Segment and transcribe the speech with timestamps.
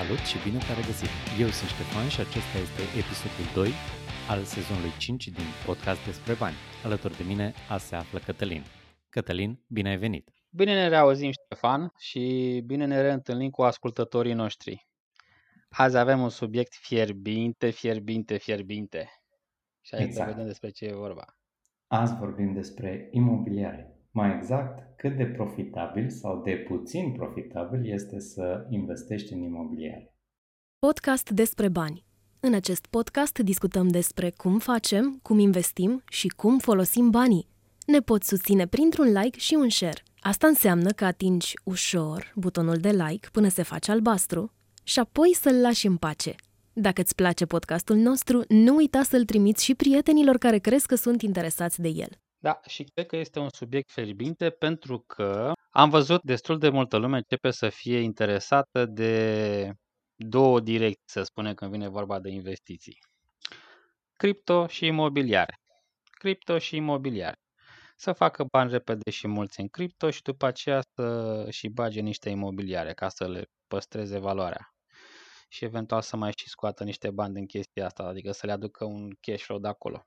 [0.00, 1.12] Salut și bine te-am regăsit!
[1.42, 3.70] Eu sunt Ștefan și acesta este episodul 2
[4.32, 6.56] al sezonului 5 din podcast despre bani.
[6.84, 8.62] Alături de mine azi se află Cătălin.
[9.08, 10.30] Cătălin, bine ai venit!
[10.50, 12.22] Bine ne reauzim, Ștefan, și
[12.66, 14.86] bine ne reîntâlnim cu ascultătorii noștri.
[15.68, 19.08] Azi avem un subiect fierbinte, fierbinte, fierbinte.
[19.80, 20.26] Și aici exact.
[20.26, 21.24] să vedem despre ce e vorba.
[21.86, 23.95] Azi vorbim despre imobiliare.
[24.16, 30.14] Mai exact, cât de profitabil sau de puțin profitabil este să investești în imobiliare.
[30.78, 32.04] Podcast despre bani.
[32.40, 37.48] În acest podcast discutăm despre cum facem, cum investim și cum folosim banii.
[37.86, 40.02] Ne poți susține printr-un like și un share.
[40.20, 44.52] Asta înseamnă că atingi ușor butonul de like până se face albastru
[44.82, 46.34] și apoi să-l lași în pace.
[46.72, 51.22] Dacă îți place podcastul nostru, nu uita să-l trimiți și prietenilor care crezi că sunt
[51.22, 52.10] interesați de el.
[52.38, 56.96] Da, și cred că este un subiect fierbinte pentru că am văzut destul de multă
[56.96, 59.72] lume începe să fie interesată de
[60.14, 62.98] două direcții, să spunem, când vine vorba de investiții.
[64.12, 65.60] Cripto și imobiliare.
[66.10, 67.38] Cripto și imobiliare.
[67.96, 72.28] Să facă bani repede și mulți în cripto și după aceea să și bage niște
[72.28, 74.74] imobiliare ca să le păstreze valoarea.
[75.48, 78.84] Și eventual să mai și scoată niște bani din chestia asta, adică să le aducă
[78.84, 80.04] un cash flow de acolo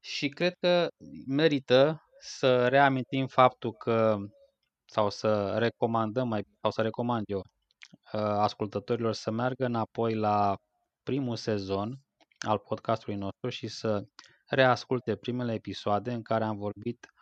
[0.00, 0.88] și cred că
[1.26, 4.18] merită să reamintim faptul că
[4.84, 10.56] sau să recomandăm mai sau să recomand eu uh, ascultătorilor să meargă înapoi la
[11.02, 11.98] primul sezon
[12.38, 14.04] al podcastului nostru și să
[14.46, 17.12] reasculte primele episoade în care am vorbit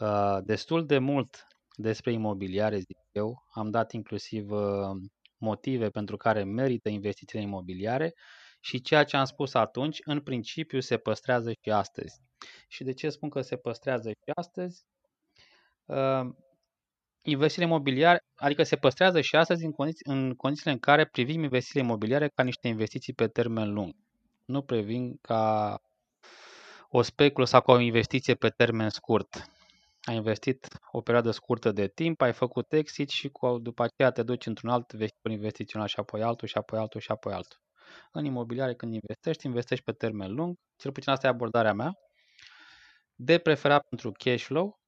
[0.00, 3.46] uh, destul de mult despre imobiliare, zic eu.
[3.50, 4.90] Am dat inclusiv uh,
[5.38, 8.14] motive pentru care merită investițiile imobiliare
[8.60, 12.20] și ceea ce am spus atunci, în principiu, se păstrează și astăzi.
[12.68, 14.84] Și de ce spun că se păstrează și astăzi?
[15.84, 16.28] Uh,
[17.22, 21.84] investițiile imobiliare, adică se păstrează și astăzi în, condiții, în condițiile în care privim investițiile
[21.86, 23.94] imobiliare ca niște investiții pe termen lung.
[24.44, 25.76] Nu privim ca
[26.88, 29.50] o speculă sau ca o investiție pe termen scurt.
[30.02, 34.22] Ai investit o perioadă scurtă de timp, ai făcut exit și cu, după aceea te
[34.22, 37.60] duci într-un alt vehicul investițional și apoi altul și apoi altul și apoi altul
[38.12, 41.92] în imobiliare când investești, investești pe termen lung, cel puțin asta e abordarea mea,
[43.14, 44.78] de preferat pentru cash flow,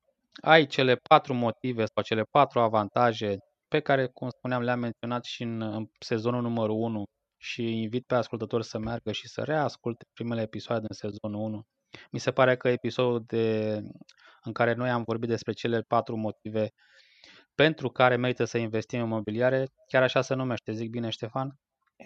[0.40, 3.36] ai cele patru motive sau cele patru avantaje
[3.68, 7.04] pe care, cum spuneam, le-am menționat și în, în sezonul numărul 1
[7.36, 11.62] și invit pe ascultători să meargă și să reasculte primele episoade din sezonul 1.
[12.10, 13.78] Mi se pare că episodul de,
[14.42, 16.70] în care noi am vorbit despre cele patru motive
[17.54, 21.58] pentru care merită să investim în mobiliare, chiar așa se numește, zic bine Ștefan?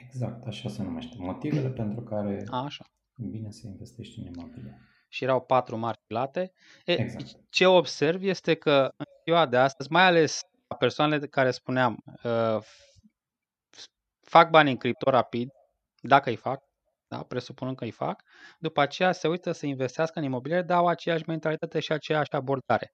[0.04, 1.14] Exact, așa se numește.
[1.18, 2.84] Motivele pentru care A, așa.
[3.16, 4.80] e bine să investești în imobiliare.
[5.08, 6.52] Și erau patru mari pilate.
[6.84, 7.50] E, exact.
[7.50, 10.40] Ce observ este că în ziua de astăzi, mai ales
[10.78, 12.58] persoanele care spuneam, uh,
[14.20, 15.48] fac bani în cripto rapid,
[16.00, 16.60] dacă îi fac,
[17.08, 18.22] da, presupunând că îi fac,
[18.58, 22.92] după aceea se uită să investească în imobiliare, dar au aceeași mentalitate și aceeași abordare.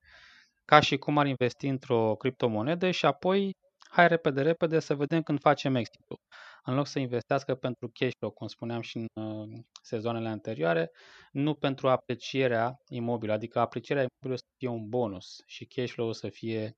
[0.64, 3.56] Ca și cum ar investi într-o criptomonedă și apoi
[3.90, 6.18] hai repede, repede să vedem când facem exitul
[6.64, 10.90] în loc să investească pentru cash flow, cum spuneam și în uh, sezoanele anterioare,
[11.32, 16.28] nu pentru aprecierea imobilă, adică aprecierea imobilă să fie un bonus și cash flow să
[16.28, 16.76] fie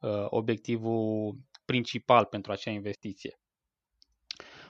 [0.00, 3.38] uh, obiectivul principal pentru acea investiție.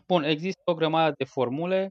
[0.06, 1.91] Bun, există o grămadă de formule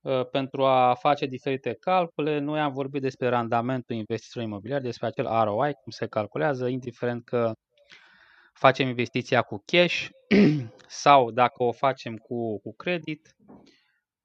[0.00, 2.38] uh, pentru a face diferite calcule.
[2.38, 7.52] Noi am vorbit despre randamentul investițiilor imobiliare, despre acel ROI, cum se calculează, indiferent că
[8.60, 10.08] facem investiția cu cash
[11.04, 13.36] sau dacă o facem cu, cu credit.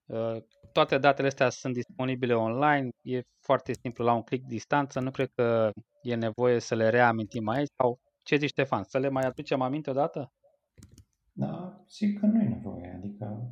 [0.05, 0.37] Uh,
[0.71, 5.29] toate datele astea sunt disponibile online, e foarte simplu la un click distanță, nu cred
[5.35, 9.61] că e nevoie să le reamintim aici sau ce zici Ștefan, să le mai aducem
[9.61, 10.31] aminte odată?
[11.31, 13.51] Da, zic că nu e nevoie, adică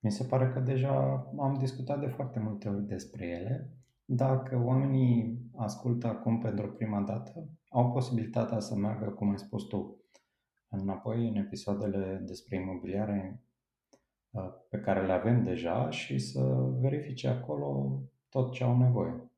[0.00, 0.92] mi se pare că deja
[1.38, 3.70] am discutat de foarte multe ori despre ele.
[4.04, 10.04] Dacă oamenii ascultă acum pentru prima dată, au posibilitatea să meargă, cum ai spus tu,
[10.68, 13.42] înapoi în episoadele despre imobiliare
[14.30, 16.40] uh, pe care le avem deja și să
[16.80, 19.30] verifice acolo tot ce au nevoie.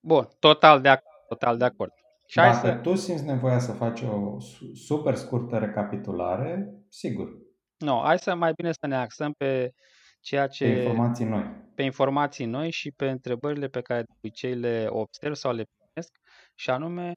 [0.00, 1.26] Bun, total de acord.
[1.28, 1.92] Total de acord.
[2.26, 2.74] Și Dacă să...
[2.74, 4.40] tu simți nevoia să faci o
[4.74, 7.28] super scurtă recapitulare, sigur.
[7.76, 9.72] Nu, no, hai să mai bine să ne axăm pe
[10.20, 10.64] ceea ce...
[10.64, 11.62] Pe informații noi.
[11.74, 16.22] Pe informații noi și pe întrebările pe care de obicei le observ sau le primesc
[16.54, 17.12] și anume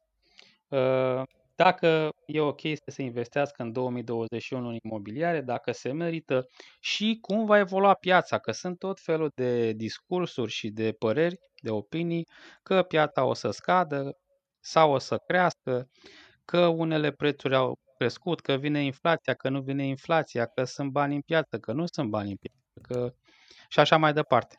[0.68, 1.22] uh,
[1.56, 6.48] dacă e ok să se investească în 2021 în imobiliare, dacă se merită
[6.80, 11.70] și cum va evolua piața, că sunt tot felul de discursuri și de păreri, de
[11.70, 12.28] opinii,
[12.64, 14.18] că piața o să scadă
[14.60, 15.90] sau o să crească,
[16.46, 21.16] că unele prețuri au, crescut, că vine inflația, că nu vine inflația, că sunt bani
[21.16, 23.14] în piață, că nu sunt bani în piață, că...
[23.68, 24.56] și așa mai departe.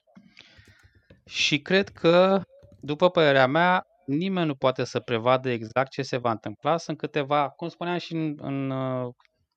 [1.26, 2.42] Și cred că,
[2.80, 6.76] după părerea mea, nimeni nu poate să prevadă exact ce se va întâmpla.
[6.76, 9.14] Sunt câteva, cum spuneam și în, în uh,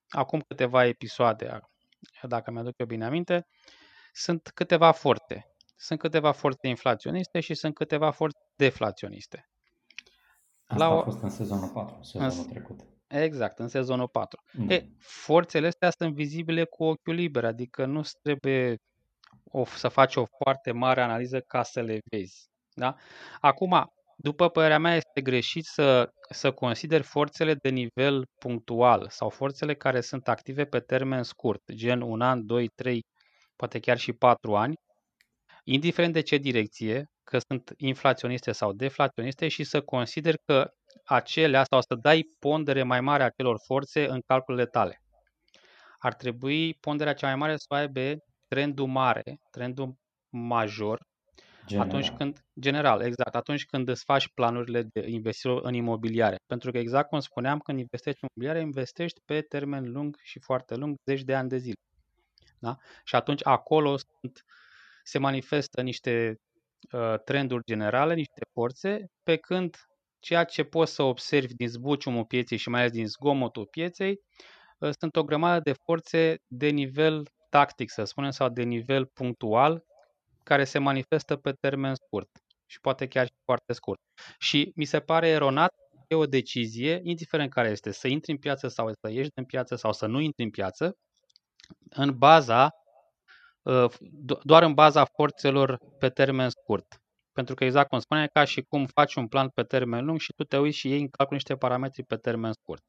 [0.09, 1.59] acum câteva episoade,
[2.21, 3.47] dacă mi-aduc eu bine aminte,
[4.13, 5.45] sunt câteva forțe.
[5.75, 9.49] Sunt câteva forțe inflaționiste și sunt câteva forțe deflaționiste.
[10.65, 10.99] Asta La o...
[10.99, 12.49] a fost în sezonul 4, sezonul în...
[12.49, 12.79] trecut.
[13.07, 14.41] Exact, în sezonul 4.
[14.53, 14.73] Da.
[14.73, 18.77] E, forțele astea sunt vizibile cu ochiul liber, adică nu trebuie
[19.43, 22.49] o, să faci o foarte mare analiză ca să le vezi.
[22.73, 22.95] Da?
[23.39, 23.91] Acum,
[24.23, 30.01] după părerea mea, este greșit să, să consideri forțele de nivel punctual sau forțele care
[30.01, 33.01] sunt active pe termen scurt, gen un an, 2, 3,
[33.55, 34.75] poate chiar și 4 ani,
[35.63, 40.69] indiferent de ce direcție, că sunt inflaționiste sau deflaționiste și să consideri că
[41.05, 45.01] acelea sau să dai pondere mai mare acelor forțe în calculele tale.
[45.99, 48.15] Ar trebui ponderea cea mai mare să o aibă
[48.47, 49.95] trendul mare, trendul
[50.29, 50.99] major,
[51.65, 51.87] general.
[51.87, 56.35] atunci când, general, exact, atunci când îți faci planurile de investire în imobiliare.
[56.45, 60.75] Pentru că exact cum spuneam, când investești în imobiliare, investești pe termen lung și foarte
[60.75, 61.79] lung, zeci de ani de zile.
[62.59, 62.77] Da?
[63.03, 64.43] Și atunci acolo sunt,
[65.03, 66.35] se manifestă niște
[66.91, 69.75] uh, trenduri generale, niște forțe, pe când
[70.19, 74.19] ceea ce poți să observi din zbuciumul pieței și mai ales din zgomotul pieței,
[74.79, 79.83] uh, sunt o grămadă de forțe de nivel tactic, să spunem, sau de nivel punctual,
[80.43, 82.29] care se manifestă pe termen scurt
[82.65, 83.99] și poate chiar și foarte scurt.
[84.39, 85.73] Și mi se pare eronat
[86.07, 89.75] e o decizie, indiferent care este, să intri în piață sau să ieși din piață
[89.75, 90.97] sau să nu intri în piață,
[91.89, 92.69] în baza,
[93.65, 93.89] ă,
[94.43, 96.85] doar în baza forțelor pe termen scurt.
[97.31, 100.33] Pentru că exact cum spuneai, ca și cum faci un plan pe termen lung și
[100.35, 102.83] tu te uiți și iei în calcul niște parametri pe termen scurt.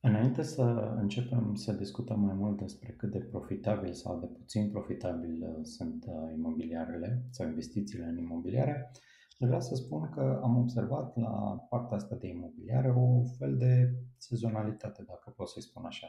[0.00, 0.62] Înainte să
[0.96, 6.04] începem să discutăm mai mult despre cât de profitabil sau de puțin profitabil uh, sunt
[6.06, 8.90] uh, imobiliarele sau investițiile în imobiliare,
[9.38, 15.02] vreau să spun că am observat la partea asta de imobiliare o fel de sezonalitate,
[15.06, 16.06] dacă pot să-i spun așa.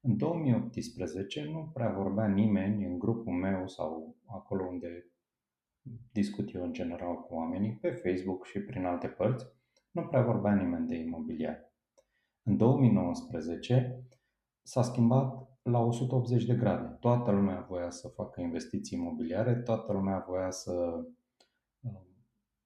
[0.00, 5.10] În 2018 nu prea vorbea nimeni în grupul meu sau acolo unde
[6.12, 9.46] discut eu în general cu oamenii, pe Facebook și prin alte părți,
[9.90, 11.69] nu prea vorbea nimeni de imobiliare.
[12.42, 14.04] În 2019
[14.62, 16.96] s-a schimbat la 180 de grade.
[17.00, 21.04] Toată lumea voia să facă investiții imobiliare, toată lumea voia să
[21.80, 22.00] uh,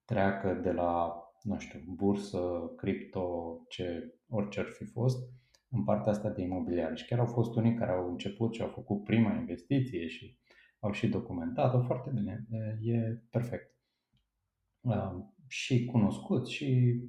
[0.05, 5.29] treacă de la, nu știu, bursă, cripto, ce, orice ar fi fost,
[5.69, 6.95] în partea asta de imobiliare.
[6.95, 10.39] Și chiar au fost unii care au început și au făcut prima investiție și
[10.79, 12.47] au și documentat-o foarte bine.
[12.81, 13.75] E perfect.
[14.81, 15.13] Uh,
[15.47, 17.01] și cunoscuți și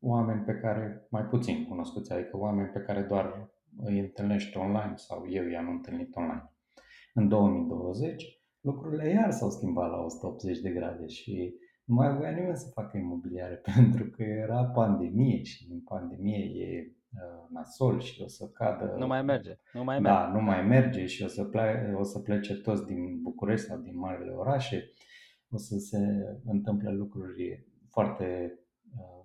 [0.00, 3.50] oameni pe care mai puțin cunoscuți, adică oameni pe care doar
[3.82, 6.52] îi întâlnești online sau eu i-am întâlnit online.
[7.14, 11.54] În 2020 lucrurile iar s-au schimbat la 180 de grade și
[11.84, 16.92] nu mai voia nimeni să facă imobiliare pentru că era pandemie și în pandemie e
[17.12, 18.94] uh, nasol și o să cadă...
[18.98, 19.56] Nu mai merge.
[19.72, 20.18] Nu mai merge.
[20.18, 23.78] Da, nu mai merge și o să, plece, o să plece toți din București sau
[23.78, 24.90] din marile orașe.
[25.50, 25.98] O să se
[26.44, 28.69] întâmple lucruri foarte uh,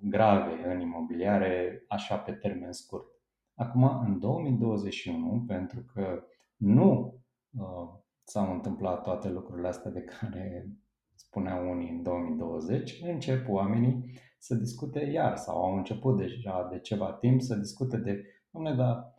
[0.02, 3.06] grave în imobiliare, așa pe termen scurt.
[3.56, 6.24] Acum, în 2021, pentru că
[6.56, 7.20] nu
[7.58, 7.90] uh,
[8.24, 10.70] s-au întâmplat toate lucrurile astea de care
[11.16, 17.14] spuneau unii în 2020, încep oamenii să discute iar sau au început deja de ceva
[17.14, 19.14] timp să discute de, domnule, dar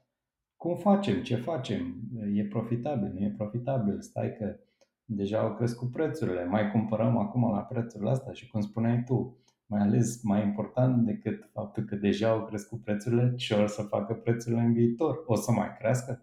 [0.57, 2.01] cum facem, ce facem,
[2.35, 4.57] e profitabil, nu e profitabil, stai că
[5.05, 8.33] deja au crescut prețurile, mai cumpărăm acum la prețurile astea.
[8.33, 13.35] Și cum spuneai tu, mai ales mai important decât faptul că deja au crescut prețurile,
[13.35, 15.23] ce o să facă prețurile în viitor?
[15.27, 16.23] O să mai crească?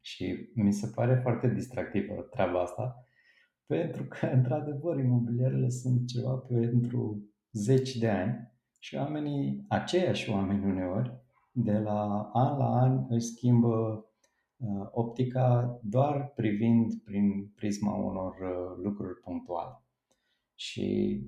[0.00, 3.06] Și mi se pare foarte distractivă treaba asta,
[3.66, 11.22] pentru că, într-adevăr, imobiliarele sunt ceva pentru zeci de ani și oamenii, aceiași oameni uneori,
[11.52, 14.04] de la an la an își schimbă
[14.56, 19.82] uh, optica doar privind prin prisma unor uh, lucruri punctuale.
[20.54, 21.18] Și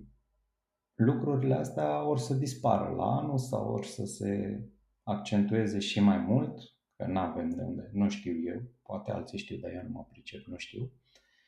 [0.96, 4.60] lucrurile astea or să dispară la anul sau or să se
[5.02, 6.58] accentueze și mai mult,
[6.96, 10.06] că nu avem de unde, nu știu eu, poate alții știu, dar eu nu mă
[10.10, 10.90] pricep, nu știu.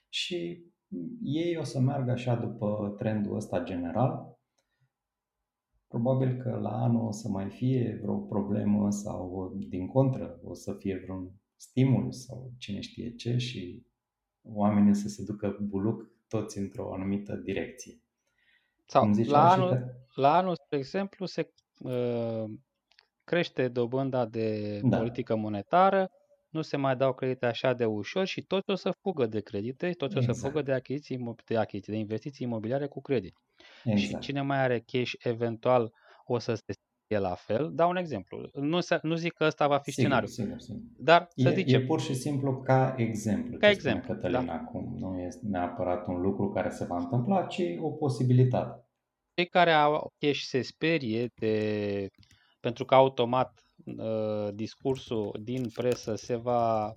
[0.08, 0.64] Și
[1.22, 4.38] ei o să meargă așa după trendul ăsta general.
[5.88, 10.72] Probabil că la anul o să mai fie vreo problemă sau din contră o să
[10.72, 13.86] fie vreun stimul sau cine știe ce și
[14.42, 18.00] oamenii să se ducă buluc toți într-o anumită direcție.
[18.88, 19.84] Sau la anul, că...
[20.14, 22.44] la anul, spre exemplu, se, uh,
[23.24, 24.96] crește dobânda de Da.
[24.96, 26.10] politică monetară,
[26.48, 29.92] nu se mai dau credite așa de ușor și toți o să fugă de credite,
[29.92, 30.40] toți o să Exact.
[30.40, 33.34] fugă de achiziții, imo- de achiziții, de investiții imobiliare cu credit.
[33.94, 34.18] Și Exact.
[34.18, 35.92] cine mai are cash eventual
[36.24, 36.72] o să se
[37.08, 37.70] fie la fel.
[37.74, 38.50] Dau un exemplu.
[38.54, 40.80] Nu, se, nu zic că ăsta va fi Sigur, scenariul, sigur, sigur.
[40.96, 44.46] dar să E, zicem, e pur și simplu ca exemplu, Ca ce exemplu, spune Cătălin
[44.46, 44.52] da.
[44.52, 44.96] acum.
[44.98, 48.82] Nu este neapărat un lucru care se va întâmpla, ci o posibilitate.
[49.34, 52.08] cei care au cash se sperie de,
[52.60, 56.94] pentru că automat uh, discursul din presă se va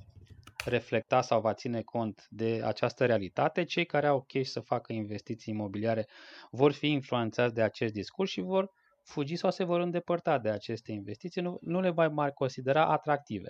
[0.65, 5.53] reflecta sau va ține cont de această realitate, cei care au cash să facă investiții
[5.53, 6.07] imobiliare
[6.51, 8.71] vor fi influențați de acest discurs și vor
[9.03, 13.49] fugi sau se vor îndepărta de aceste investiții, nu, nu le va mai considera atractive.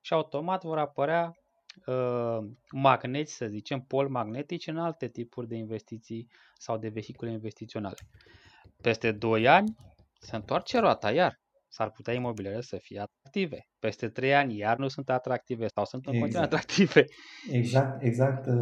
[0.00, 1.32] Și automat vor apărea
[1.86, 2.38] uh,
[2.72, 7.96] magneți, să zicem, pol magnetici în alte tipuri de investiții sau de vehicule investiționale.
[8.82, 9.76] Peste 2 ani
[10.20, 11.40] se întoarce roata iar.
[11.68, 13.66] S-ar putea imobiliare să fie atractive.
[13.78, 16.70] Peste 3 ani iar nu sunt atractive sau sunt în continuare Exact.
[16.70, 17.04] atractive.
[17.50, 18.54] Exact, exact uh,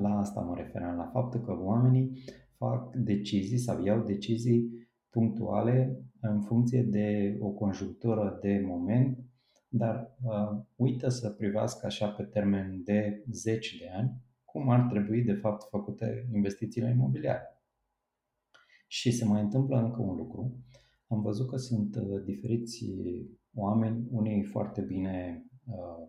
[0.00, 2.22] la asta mă referam, la faptul că oamenii
[2.56, 4.81] fac decizii sau iau decizii
[5.12, 9.18] punctuale în funcție de o conjunctură de moment,
[9.68, 14.12] dar uh, uită să privească așa pe termen de zeci de ani
[14.44, 17.62] cum ar trebui de fapt făcute investițiile imobiliare.
[18.86, 20.56] Și se mai întâmplă încă un lucru.
[21.06, 22.84] Am văzut că sunt uh, diferiți
[23.54, 26.08] oameni, unii foarte bine, uh,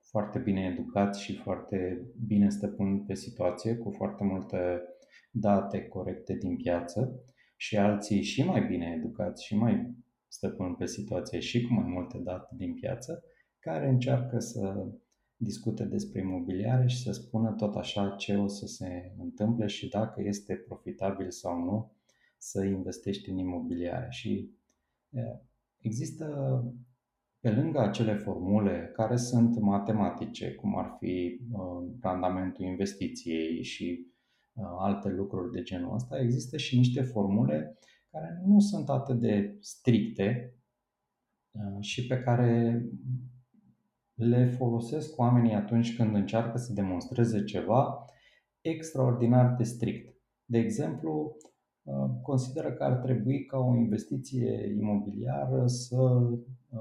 [0.00, 4.82] foarte bine educați și foarte bine stăpân pe situație, cu foarte multe
[5.30, 7.24] date corecte din piață
[7.60, 9.94] și alții și mai bine educați și mai
[10.28, 13.24] stăpân pe situație și cu mai multe date din piață,
[13.58, 14.86] care încearcă să
[15.36, 20.22] discute despre imobiliare și să spună tot așa ce o să se întâmple și dacă
[20.22, 21.92] este profitabil sau nu
[22.38, 24.06] să investești în imobiliare.
[24.10, 24.50] Și
[25.10, 25.20] e,
[25.80, 26.26] există,
[27.40, 34.09] pe lângă acele formule care sunt matematice, cum ar fi uh, randamentul investiției și uh,
[34.78, 37.78] alte lucruri de genul ăsta, există și niște formule
[38.10, 40.54] care nu sunt atât de stricte
[41.50, 42.82] uh, și pe care
[44.14, 48.04] le folosesc oamenii atunci când încearcă să demonstreze ceva
[48.60, 50.14] extraordinar de strict.
[50.44, 51.36] De exemplu,
[52.22, 56.30] consideră că ar trebui ca o investiție imobiliară să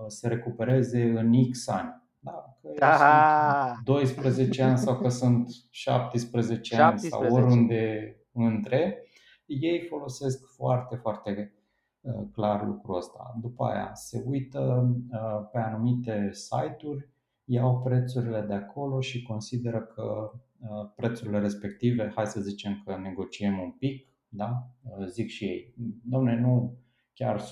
[0.08, 1.99] se recupereze în X ani.
[2.20, 2.58] Da?
[2.62, 3.72] Că Da.
[3.74, 7.42] sunt 12 ani sau că sunt 17 ani sau 17.
[7.42, 9.04] oriunde între,
[9.46, 11.54] ei folosesc foarte, foarte
[12.02, 13.38] uh, clar lucrul ăsta.
[13.42, 17.10] După aia se uită uh, pe anumite site-uri,
[17.44, 23.60] iau prețurile de acolo și consideră că uh, prețurile respective, hai să zicem că negociem
[23.60, 24.68] un pic, da?
[25.08, 25.74] zic și ei,
[26.04, 26.78] domne, nu
[27.14, 27.46] chiar 100%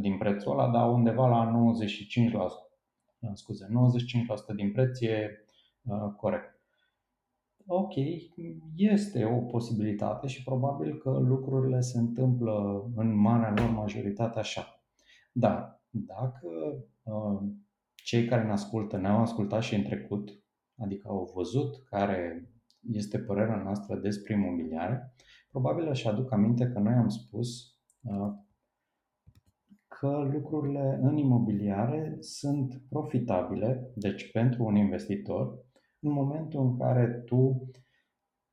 [0.00, 1.52] din prețul ăla, dar undeva la
[2.62, 2.65] 95%,
[3.34, 3.66] scuze,
[4.52, 5.44] 95% din preț e
[5.82, 6.60] uh, corect.
[7.66, 7.94] Ok,
[8.76, 14.82] este o posibilitate și probabil că lucrurile se întâmplă în marea lor majoritate așa.
[15.32, 16.48] Dar dacă
[17.02, 17.48] uh,
[17.94, 20.42] cei care ne ascultă ne-au ascultat și în trecut,
[20.78, 22.50] adică au văzut care
[22.92, 25.14] este părerea noastră despre imobiliare,
[25.50, 28.32] probabil își aduc aminte că noi am spus uh,
[29.98, 35.64] că lucrurile în imobiliare sunt profitabile, deci pentru un investitor,
[36.00, 37.70] în momentul în care tu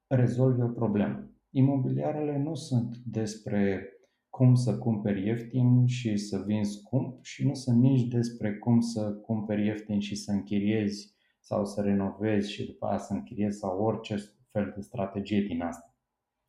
[0.07, 1.31] rezolvi o problemă.
[1.49, 3.87] Imobiliarele nu sunt despre
[4.29, 9.11] cum să cumperi ieftin și să vinzi scump și nu sunt nici despre cum să
[9.11, 14.15] cumperi ieftin și să închiriezi sau să renovezi și după aia să închiriezi sau orice
[14.51, 15.95] fel de strategie din asta.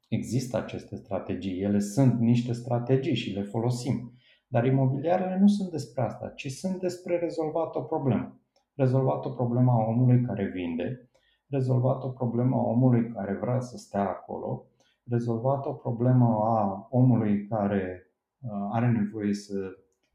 [0.09, 4.14] Există aceste strategii, ele sunt niște strategii și le folosim.
[4.47, 8.41] Dar imobiliarele nu sunt despre asta, ci sunt despre rezolvat o problemă.
[8.75, 11.09] Rezolvat o problemă a omului care vinde,
[11.49, 14.67] rezolvat o problemă a omului care vrea să stea acolo,
[15.05, 18.11] rezolvat o problemă a omului care
[18.41, 19.55] uh, are nevoie să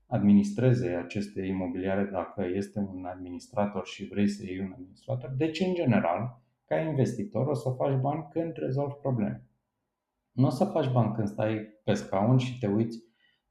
[0.08, 5.34] administreze aceste imobiliare dacă este un administrator și vrei să iei un administrator.
[5.38, 9.44] Deci, în general, ca investitor o să faci bani când rezolvi probleme.
[10.32, 12.98] Nu o să faci bani când stai pe scaun și te uiți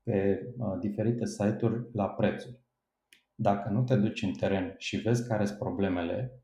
[0.09, 2.61] pe uh, diferite site-uri la prețuri.
[3.35, 6.43] Dacă nu te duci în teren și vezi care sunt problemele,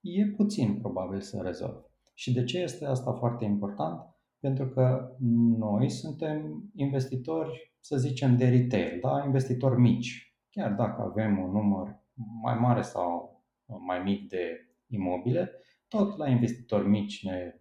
[0.00, 1.86] e puțin probabil să rezolvi.
[2.14, 4.00] Și de ce este asta foarte important?
[4.40, 5.16] Pentru că
[5.58, 9.22] noi suntem investitori, să zicem, de retail, da?
[9.24, 10.36] investitori mici.
[10.50, 12.02] Chiar dacă avem un număr
[12.42, 13.42] mai mare sau
[13.86, 15.50] mai mic de imobile,
[15.88, 17.54] tot la investitori mici ne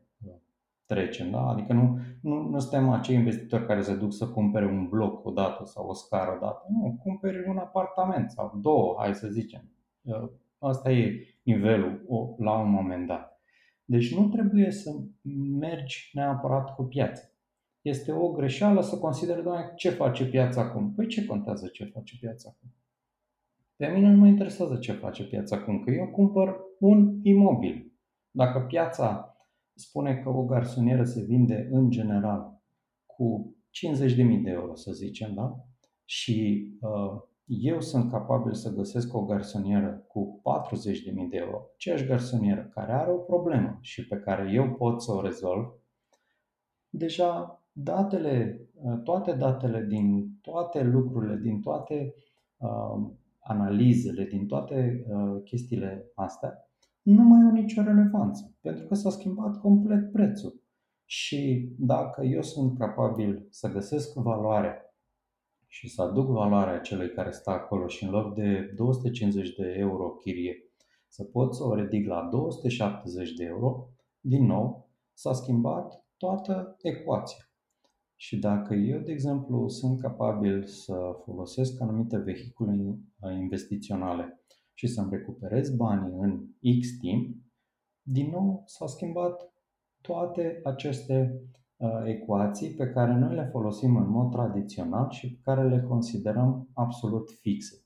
[0.93, 1.47] trecem, da?
[1.47, 5.65] Adică nu, nu, nu suntem acei investitori care se duc să cumpere un bloc odată
[5.65, 6.67] sau o scară odată.
[6.69, 9.71] Nu, cumperi un apartament sau două, hai să zicem.
[10.57, 12.05] Asta e nivelul
[12.37, 13.41] la un moment dat.
[13.85, 14.91] Deci nu trebuie să
[15.59, 17.23] mergi neapărat cu piața.
[17.81, 20.93] Este o greșeală să consideri, doamne, ce face piața acum?
[20.93, 22.75] Păi ce contează ce face piața acum?
[23.75, 27.91] Pe mine nu mă interesează ce face piața acum, că eu cumpăr un imobil.
[28.31, 29.30] Dacă piața
[29.81, 32.61] spune că o garsonieră se vinde în general
[33.05, 35.65] cu 50.000 de euro, să zicem, da?
[36.05, 42.69] Și uh, eu sunt capabil să găsesc o garsonieră cu 40.000 de euro, aceeași garsonieră
[42.73, 45.73] care are o problemă și pe care eu pot să o rezolv,
[46.89, 52.13] deja datele, uh, toate datele din toate lucrurile, din toate
[52.57, 56.70] uh, analizele, din toate uh, chestiile astea,
[57.01, 60.63] nu mai au nicio relevanță, pentru că s-a schimbat complet prețul.
[61.05, 64.95] Și dacă eu sunt capabil să găsesc valoare
[65.67, 70.09] și să aduc valoarea celui care stă acolo și în loc de 250 de euro
[70.09, 70.55] chirie,
[71.07, 73.89] să pot să o ridic la 270 de euro,
[74.19, 77.45] din nou s-a schimbat toată ecuația.
[78.15, 80.93] Și dacă eu, de exemplu, sunt capabil să
[81.23, 82.99] folosesc anumite vehicule
[83.39, 84.41] investiționale
[84.81, 86.47] și să-mi recuperez banii în
[86.79, 87.35] X timp,
[88.01, 89.53] din nou s-au schimbat
[90.01, 91.41] toate aceste
[91.75, 96.69] uh, ecuații pe care noi le folosim în mod tradițional și pe care le considerăm
[96.73, 97.85] absolut fixe.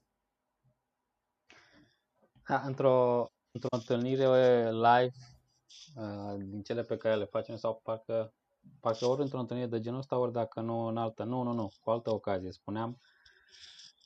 [2.47, 4.25] Da, într-o, într-o întâlnire
[4.71, 5.15] live
[5.95, 8.33] uh, din cele pe care le facem sau parcă,
[8.79, 11.71] parcă ori într-o întâlnire de genul ăsta, ori dacă nu în altă, nu, nu, nu,
[11.81, 12.97] cu altă ocazie spuneam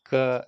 [0.02, 0.48] că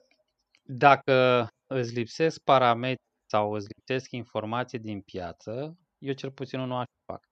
[0.63, 6.91] dacă îți lipsesc parametri sau îți lipsesc informații din piață, eu cel puțin nu așa
[7.05, 7.29] fac.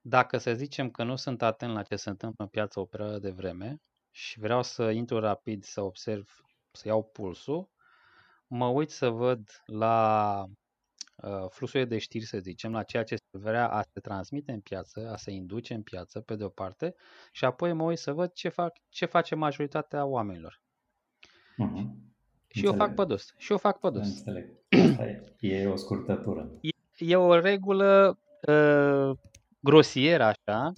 [0.00, 3.18] Dacă să zicem că nu sunt atent la ce se întâmplă în piață o perioadă
[3.18, 3.76] de vreme
[4.10, 6.40] și vreau să intru rapid să observ,
[6.72, 7.70] să iau pulsul,
[8.46, 10.44] mă uit să văd la
[11.16, 14.60] uh, fluxurile de știri, să zicem, la ceea ce se vrea a se transmite în
[14.60, 16.94] piață, a se induce în piață, pe de o parte,
[17.32, 20.60] și apoi mă uit să văd ce, fac, ce face majoritatea oamenilor.
[21.58, 22.07] Uh-huh.
[22.48, 23.34] Și eu fac pădus.
[23.36, 24.06] Și eu fac pădus.
[24.06, 24.50] Înțeleg.
[24.68, 25.04] Asta
[25.40, 26.50] e, o scurtătură.
[26.60, 29.16] E, e o regulă uh,
[29.60, 30.72] grosieră, așa,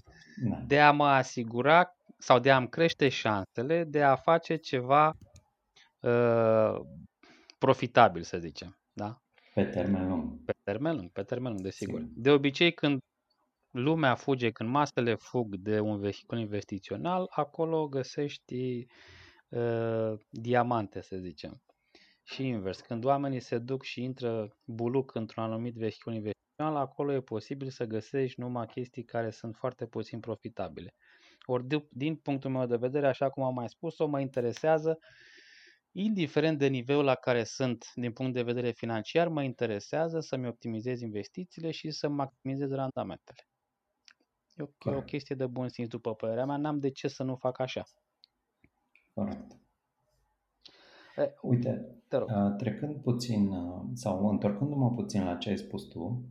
[0.44, 0.62] da.
[0.66, 5.16] de a mă asigura sau de a-mi crește șansele de a face ceva
[6.00, 6.80] uh,
[7.58, 8.78] profitabil, să zicem.
[8.92, 9.20] Da?
[9.54, 10.44] Pe termen lung.
[10.44, 11.98] Pe termen lung, pe termen lung, desigur.
[11.98, 12.12] Sigur.
[12.14, 13.00] De obicei, când
[13.70, 18.86] lumea fuge, când masele fug de un vehicul investițional, acolo găsești
[19.50, 21.62] uh, diamante, să zicem.
[22.22, 27.20] Și invers, când oamenii se duc și intră buluc într-un anumit vehicul investițional, acolo e
[27.20, 30.94] posibil să găsești numai chestii care sunt foarte puțin profitabile.
[31.46, 34.98] Ori din punctul meu de vedere, așa cum am mai spus-o, mă interesează,
[35.92, 41.00] indiferent de nivelul la care sunt din punct de vedere financiar, mă interesează să-mi optimizez
[41.00, 43.46] investițiile și să maximizez randamentele.
[44.54, 47.36] E o, o chestie de bun simț, după părerea mea, n-am de ce să nu
[47.36, 47.84] fac așa.
[49.20, 49.58] Corect.
[51.16, 52.28] E, Uite, te rog.
[52.56, 53.50] trecând puțin,
[53.92, 56.24] sau întorcându-mă puțin la ce ai spus tu,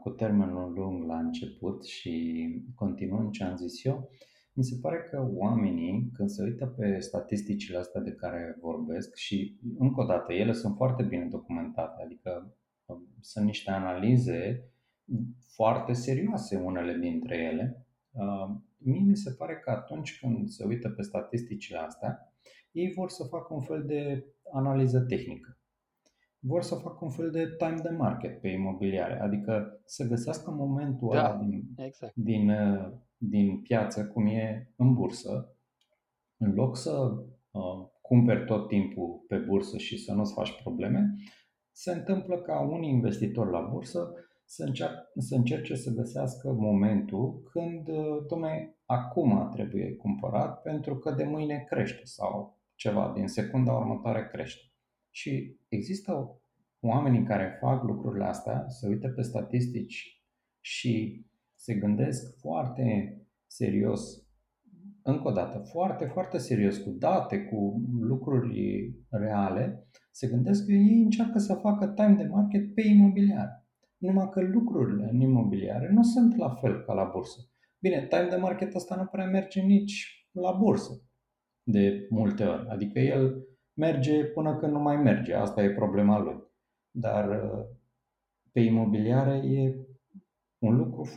[0.00, 2.44] cu termenul lung la început și
[2.74, 4.10] continuând ce am zis eu,
[4.52, 9.58] mi se pare că oamenii, când se uită pe statisticile astea de care vorbesc și,
[9.78, 14.68] încă o dată, ele sunt foarte bine documentate, adică um, sunt niște analize
[15.54, 17.83] foarte serioase unele dintre ele,
[18.76, 22.34] mie mi se pare că atunci când se uită pe statisticile astea,
[22.72, 25.58] ei vor să facă un fel de analiză tehnică.
[26.38, 31.10] Vor să facă un fel de time de market pe imobiliare, adică să găsească momentul
[31.12, 32.14] da, ăla din, exact.
[32.14, 35.56] din, uh, din piață, cum e în bursă,
[36.36, 41.14] în loc să uh, cumperi tot timpul pe bursă și să nu-ți faci probleme,
[41.70, 44.14] se întâmplă ca un investitor la bursă
[44.54, 51.10] să, încear- să încerce să găsească momentul când, uh, domne, acum trebuie cumpărat pentru că
[51.10, 54.62] de mâine crește sau ceva, din secunda următoare crește.
[55.10, 56.40] Și există
[56.80, 60.24] oamenii care fac lucrurile astea, se uită pe statistici
[60.60, 64.26] și se gândesc foarte serios,
[65.02, 71.02] încă o dată, foarte, foarte serios, cu date, cu lucruri reale, se gândesc că ei
[71.02, 73.63] încearcă să facă time de market pe imobiliare.
[74.04, 77.48] Numai că lucrurile în imobiliare nu sunt la fel ca la bursă.
[77.78, 81.02] Bine, time de market asta nu prea merge nici la bursă
[81.62, 82.68] de multe ori.
[82.68, 85.34] Adică el merge până când nu mai merge.
[85.34, 86.42] Asta e problema lui.
[86.90, 87.64] Dar uh,
[88.52, 89.76] pe imobiliare e
[90.58, 91.08] un lucru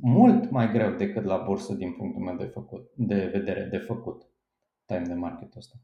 [0.00, 4.26] mult mai greu decât la bursă din punctul meu de, făcut, de vedere de făcut
[4.84, 5.76] time de market ăsta.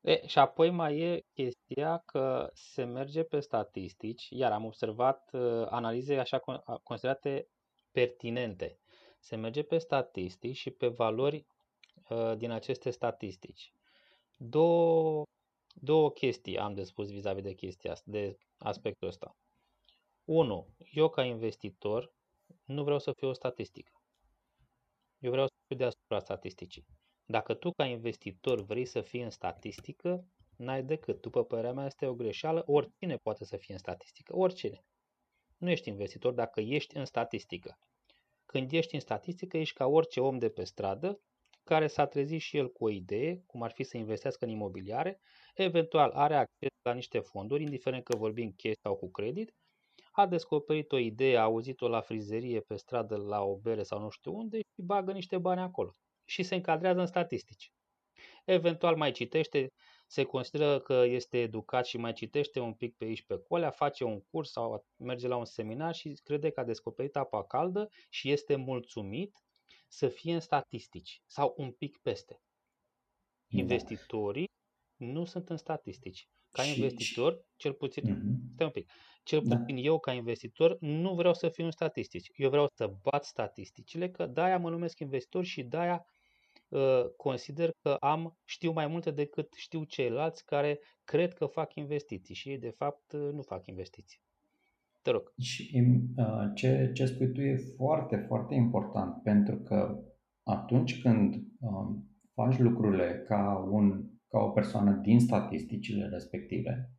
[0.00, 5.66] E, și apoi mai e chestia că se merge pe statistici, iar am observat uh,
[5.68, 6.38] analize așa
[6.82, 7.48] considerate
[7.90, 8.78] pertinente.
[9.18, 11.46] Se merge pe statistici și pe valori
[12.08, 13.72] uh, din aceste statistici.
[14.36, 15.24] Două,
[15.74, 19.36] două chestii am de spus vis-a-vis de chestia asta, de aspectul ăsta.
[20.24, 20.66] 1.
[20.92, 22.12] Eu ca investitor
[22.64, 23.92] nu vreau să fiu o statistică.
[25.18, 26.86] Eu vreau să fiu deasupra statisticii.
[27.30, 30.24] Dacă tu ca investitor vrei să fii în statistică,
[30.56, 31.20] n-ai decât.
[31.20, 32.62] După părerea mea este o greșeală.
[32.66, 34.36] Oricine poate să fie în statistică.
[34.36, 34.84] Oricine.
[35.56, 37.78] Nu ești investitor dacă ești în statistică.
[38.46, 41.20] Când ești în statistică, ești ca orice om de pe stradă
[41.64, 45.20] care s-a trezit și el cu o idee, cum ar fi să investească în imobiliare,
[45.54, 49.54] eventual are acces la niște fonduri, indiferent că vorbim cash sau cu credit,
[50.12, 54.08] a descoperit o idee, a auzit-o la frizerie, pe stradă, la o bere sau nu
[54.08, 55.94] știu unde și bagă niște bani acolo
[56.30, 57.72] și se încadrează în statistici.
[58.44, 59.72] Eventual mai citește,
[60.06, 64.04] se consideră că este educat și mai citește un pic pe aici pe colea, face
[64.04, 68.30] un curs sau merge la un seminar și crede că a descoperit apa caldă și
[68.30, 69.36] este mulțumit
[69.88, 72.42] să fie în statistici sau un pic peste.
[73.46, 73.58] Da.
[73.58, 74.50] Investitorii
[74.96, 76.28] nu sunt în statistici.
[76.52, 78.52] Ca și, investitor, cel puțin, uh-huh.
[78.54, 78.90] stai un pic,
[79.22, 79.56] cel da.
[79.56, 79.80] puțin da.
[79.80, 82.30] eu ca investitor nu vreau să fiu în statistici.
[82.34, 86.19] Eu vreau să bat statisticile, că de-aia mă numesc investitor și de-aia uh,
[87.16, 92.48] consider că am, știu mai multe decât știu ceilalți care cred că fac investiții și
[92.48, 94.20] ei de fapt uh, nu fac investiții.
[95.02, 95.32] Te rog.
[95.38, 95.82] Și
[96.16, 100.04] uh, ce, ce spui tu e foarte, foarte important pentru că
[100.42, 101.96] atunci când uh,
[102.34, 106.90] faci lucrurile ca, un, ca o persoană din statisticile respective,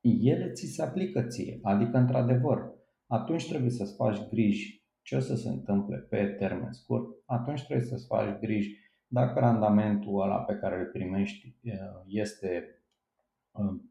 [0.00, 1.58] ele ți se aplică ție.
[1.62, 2.58] Adică, într-adevăr,
[3.06, 7.86] atunci trebuie să-ți faci griji ce o să se întâmple pe termen scurt, atunci trebuie
[7.86, 8.76] să-ți faci griji
[9.08, 11.56] dacă randamentul ăla pe care îl primești
[12.06, 12.82] este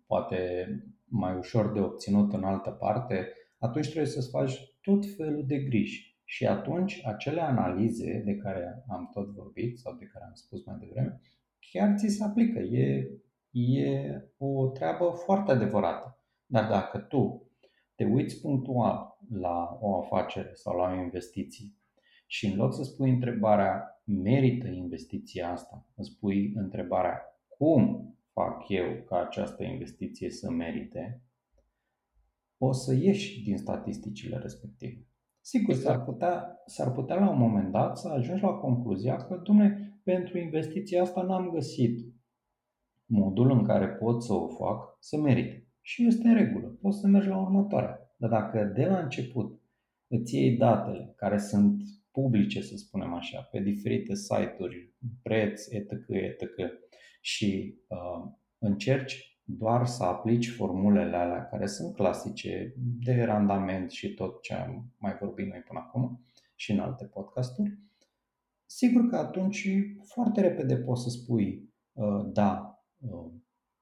[0.06, 0.68] poate
[1.06, 3.28] mai ușor de obținut în altă parte,
[3.60, 6.16] atunci trebuie să-ți faci tot felul de griji.
[6.24, 10.76] Și atunci acele analize de care am tot vorbit sau de care am spus mai
[10.80, 11.22] devreme,
[11.60, 12.60] chiar ți se aplică.
[12.60, 13.12] E
[13.58, 16.22] e o treabă foarte adevărată.
[16.46, 17.52] Dar dacă tu
[17.96, 21.76] te uiți punctual la o afacere sau la o investiție
[22.28, 29.04] și în loc să spui întrebarea merită investiția asta, îți pui întrebarea cum fac eu
[29.06, 31.22] ca această investiție să merite,
[32.58, 35.06] o să ieși din statisticile respective.
[35.42, 35.96] Sigur, exact.
[35.96, 40.38] s-ar, putea, s-ar putea la un moment dat să ajungi la concluzia că, dumne, pentru
[40.38, 42.14] investiția asta n-am găsit
[43.06, 45.68] modul în care pot să o fac să merite.
[45.82, 48.12] Și este în regulă, poți să mergi la următoarea.
[48.18, 49.62] Dar dacă de la început
[50.08, 51.82] îți iei datele care sunt
[52.22, 56.46] publice, să spunem așa, pe diferite site-uri, preț, etc., etc.,
[57.22, 64.42] și uh, încerci doar să aplici formulele alea care sunt clasice de randament și tot
[64.42, 66.26] ce am mai vorbit noi până acum
[66.56, 67.80] și în alte podcasturi,
[68.66, 69.70] sigur că atunci
[70.04, 72.82] foarte repede poți să spui uh, da,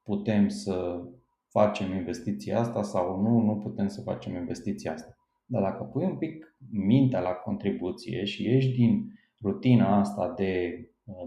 [0.01, 1.03] putem să
[1.47, 5.15] facem investiția asta sau nu, nu putem să facem investiția asta.
[5.45, 10.79] Dar dacă pui un pic mintea la contribuție și ieși din rutina asta de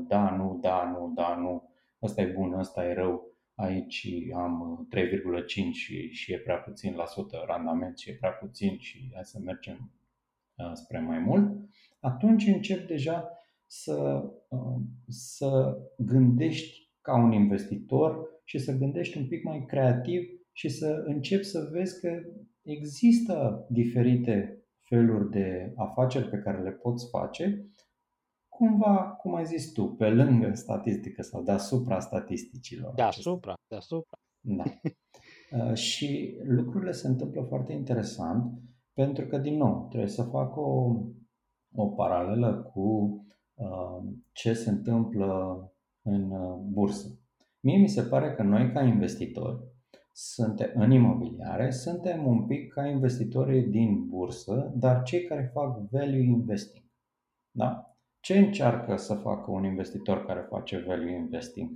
[0.09, 1.71] da, nu, da, nu, da, nu,
[2.03, 7.07] ăsta e bun, ăsta e rău, aici am 3,5 și, și e prea puțin la
[7.07, 9.93] sută randament și e prea puțin și hai să mergem
[10.73, 11.57] spre mai mult,
[12.01, 13.31] atunci încep deja
[13.67, 14.25] să,
[15.09, 21.45] să gândești ca un investitor și să gândești un pic mai creativ și să începi
[21.45, 22.23] să vezi că
[22.71, 27.71] există diferite feluri de afaceri pe care le poți face,
[28.49, 32.95] cumva, cum ai zis tu, pe lângă statistică sau deasupra statisticilor.
[32.95, 34.19] Deasupra, deasupra.
[34.41, 34.65] Da.
[35.53, 38.61] Uh, și lucrurile se întâmplă foarte interesant
[38.93, 40.97] pentru că, din nou, trebuie să fac o,
[41.75, 42.81] o paralelă cu
[43.55, 45.63] uh, ce se întâmplă
[46.03, 47.19] în uh, bursă.
[47.61, 49.63] Mie mi se pare că noi ca investitori
[50.21, 56.23] suntem în imobiliare, suntem un pic ca investitorii din bursă, dar cei care fac value
[56.23, 56.85] investing.
[57.51, 57.97] Da?
[58.21, 61.71] Ce încearcă să facă un investitor care face value investing?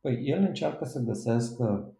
[0.00, 1.96] Păi el încearcă să găsească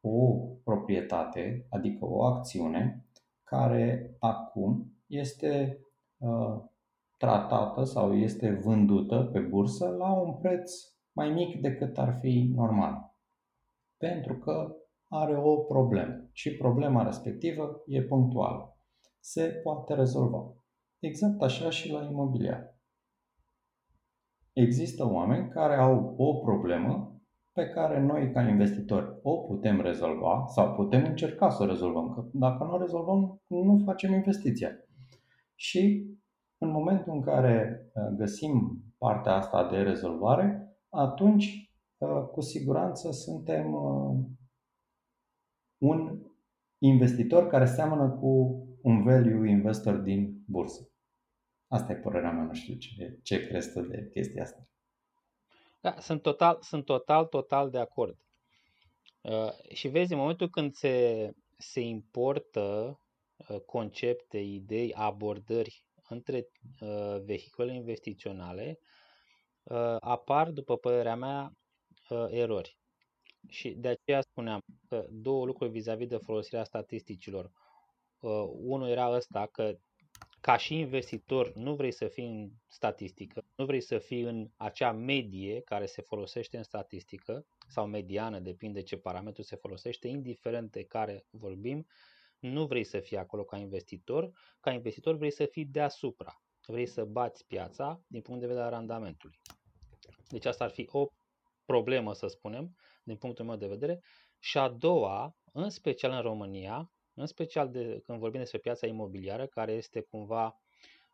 [0.00, 0.34] o
[0.64, 3.04] proprietate, adică o acțiune,
[3.44, 5.78] care acum este
[6.16, 6.60] uh,
[7.16, 10.72] tratată sau este vândută pe bursă la un preț
[11.12, 13.14] mai mic decât ar fi normal.
[13.96, 14.76] Pentru că
[15.08, 18.78] are o problemă și problema respectivă e punctuală.
[19.20, 20.52] se poate rezolva.
[20.98, 22.76] Exact așa și la imobiliar.
[24.52, 27.20] Există oameni care au o problemă
[27.52, 32.14] pe care noi ca investitori o putem rezolva sau putem încerca să o rezolvăm.
[32.14, 34.70] Că dacă nu o rezolvăm, nu facem investiția.
[35.54, 36.06] Și
[36.58, 43.72] în momentul în care uh, găsim partea asta de rezolvare, atunci uh, cu siguranță suntem
[43.72, 44.18] uh,
[45.78, 46.22] un
[46.78, 50.90] investitor care seamănă cu un value investor din bursă.
[51.68, 54.68] Asta e părerea mea, nu știu ce, ce crezi tu de chestia asta.
[55.80, 58.18] Da, sunt total, sunt total, total de acord.
[59.20, 62.98] Uh, și vezi, în momentul când se, se importă
[63.36, 66.48] uh, concepte, idei, abordări între
[66.80, 68.78] uh, vehicule investiționale,
[69.62, 71.52] uh, apar, după părerea mea,
[72.08, 72.77] uh, erori.
[73.48, 77.52] Și de aceea spuneam că două lucruri vis-a-vis de folosirea statisticilor.
[78.18, 79.78] Uh, unul era ăsta, că
[80.40, 84.92] ca și investitor nu vrei să fii în statistică, nu vrei să fii în acea
[84.92, 90.84] medie care se folosește în statistică sau mediană, depinde ce parametru se folosește, indiferent de
[90.84, 91.86] care vorbim,
[92.38, 94.30] nu vrei să fii acolo ca investitor,
[94.60, 98.70] ca investitor vrei să fii deasupra, vrei să bați piața din punct de vedere al
[98.70, 99.38] randamentului.
[100.28, 101.06] Deci asta ar fi o
[101.64, 102.76] problemă, să spunem,
[103.08, 104.00] din punctul meu de vedere.
[104.38, 109.46] Și a doua, în special în România, în special de, când vorbim despre piața imobiliară,
[109.46, 110.60] care este cumva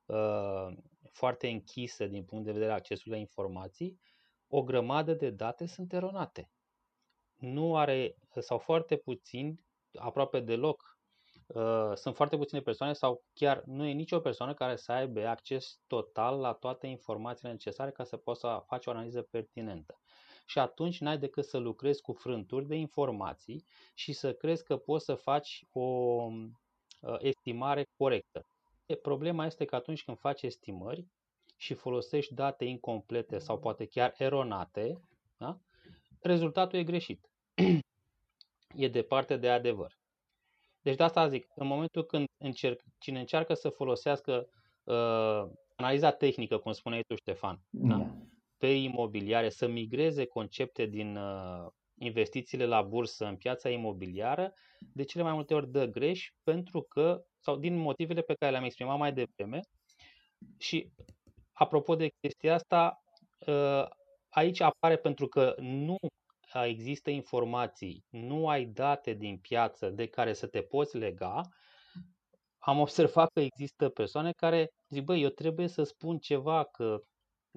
[0.07, 0.68] uh,
[1.12, 4.00] foarte închisă din punct de vedere al accesului la informații,
[4.48, 6.50] o grămadă de date sunt eronate.
[7.35, 10.98] Nu are, sau foarte puțini, aproape deloc,
[11.46, 15.80] uh, sunt foarte puține persoane sau chiar nu e nicio persoană care să aibă acces
[15.87, 19.98] total la toate informațiile necesare ca să poată să faci o analiză pertinentă
[20.44, 25.04] și atunci n-ai decât să lucrezi cu frânturi de informații și să crezi că poți
[25.04, 28.46] să faci o uh, estimare corectă.
[29.02, 31.07] Problema este că atunci când faci estimări
[31.57, 35.00] și folosești date incomplete sau poate chiar eronate,
[35.37, 35.59] da?
[36.20, 37.28] rezultatul e greșit.
[38.74, 39.98] e departe de adevăr.
[40.83, 44.48] Deci de asta zic, în momentul când încerc, cine încearcă să folosească
[44.85, 47.96] uh, analiza tehnică, cum spuneai tu, Ștefan, da?
[47.96, 48.14] da?
[48.64, 51.66] Pe imobiliare, să migreze concepte din uh,
[51.98, 54.53] investițiile la bursă în piața imobiliară,
[54.92, 58.64] de cele mai multe ori dă greș pentru că, sau din motivele pe care le-am
[58.64, 59.61] exprimat mai devreme,
[60.59, 60.92] și
[61.53, 63.03] apropo de chestia asta,
[63.46, 63.85] uh,
[64.29, 65.96] aici apare pentru că nu
[66.64, 71.40] există informații, nu ai date din piață de care să te poți lega,
[72.59, 77.00] am observat că există persoane care zic, băi, eu trebuie să spun ceva, că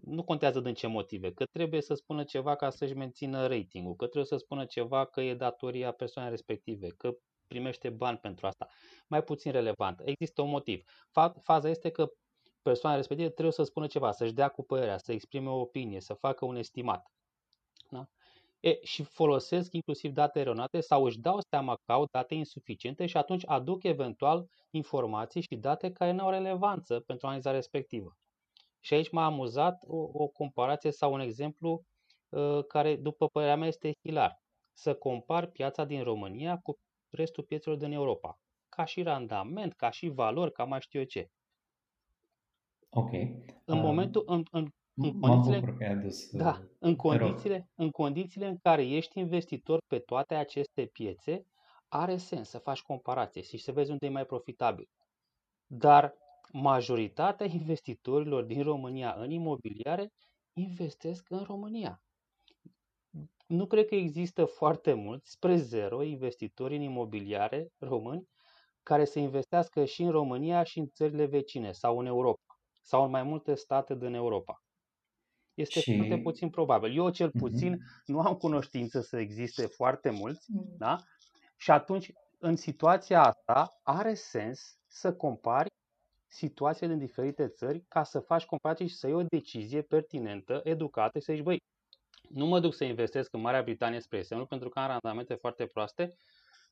[0.03, 4.05] nu contează din ce motive, că trebuie să spună ceva ca să-și mențină ratingul, că
[4.05, 8.67] trebuie să spună ceva că e datoria persoanei respective, că primește bani pentru asta.
[9.07, 10.01] Mai puțin relevant.
[10.03, 10.83] Există un motiv.
[11.41, 12.07] Faza este că
[12.61, 16.13] persoana respectivă trebuie să spună ceva, să-și dea cu părerea, să exprime o opinie, să
[16.13, 17.11] facă un estimat.
[17.89, 18.07] Da?
[18.59, 23.17] E, și folosesc inclusiv date eronate sau își dau seama că au date insuficiente și
[23.17, 28.17] atunci aduc eventual informații și date care nu au relevanță pentru analiza respectivă.
[28.87, 31.83] Și aici m-a amuzat o, o comparație sau un exemplu
[32.29, 34.41] uh, care, după părerea mea, este hilar.
[34.73, 36.77] Să compar piața din România cu
[37.09, 38.39] restul piețelor din Europa.
[38.69, 41.27] Ca și randament, ca și valori, ca mai știu eu ce.
[42.89, 43.11] Ok.
[43.65, 48.87] În momentul, în, în, în condițiile, adus, da, uh, în, condițiile, în condițiile în care
[48.87, 51.45] ești investitor pe toate aceste piețe,
[51.87, 54.89] are sens să faci comparație și să vezi unde e mai profitabil.
[55.65, 56.13] Dar
[56.51, 60.11] majoritatea investitorilor din România în imobiliare
[60.53, 62.01] investesc în România.
[63.47, 68.27] Nu cred că există foarte mulți, spre zero, investitori în imobiliare români
[68.83, 73.09] care să investească și în România și în țările vecine sau în Europa sau în
[73.09, 74.63] mai multe state din Europa.
[75.53, 75.95] Este și...
[75.95, 76.97] foarte puțin probabil.
[76.97, 77.37] Eu cel mhm.
[77.37, 78.05] puțin mm-hmm.
[78.05, 80.75] nu am cunoștință să existe foarte mulți, mm.
[80.77, 80.97] da?
[81.57, 85.69] Și atunci, în situația asta, are sens să compari
[86.27, 91.19] situațiile din diferite țări ca să faci comparații și să iei o decizie pertinentă, educată
[91.19, 91.57] și să zici, băi,
[92.29, 95.65] nu mă duc să investesc în Marea Britanie spre exemplu, pentru că am randamente foarte
[95.65, 96.15] proaste,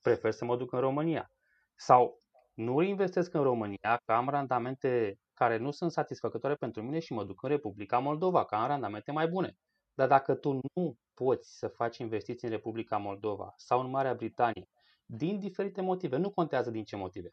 [0.01, 1.31] prefer să mă duc în România.
[1.75, 7.13] Sau nu investesc în România, că am randamente care nu sunt satisfăcătoare pentru mine și
[7.13, 9.57] mă duc în Republica Moldova, că am randamente mai bune.
[9.93, 14.67] Dar dacă tu nu poți să faci investiții în Republica Moldova sau în Marea Britanie,
[15.05, 17.29] din diferite motive, nu contează din ce motive,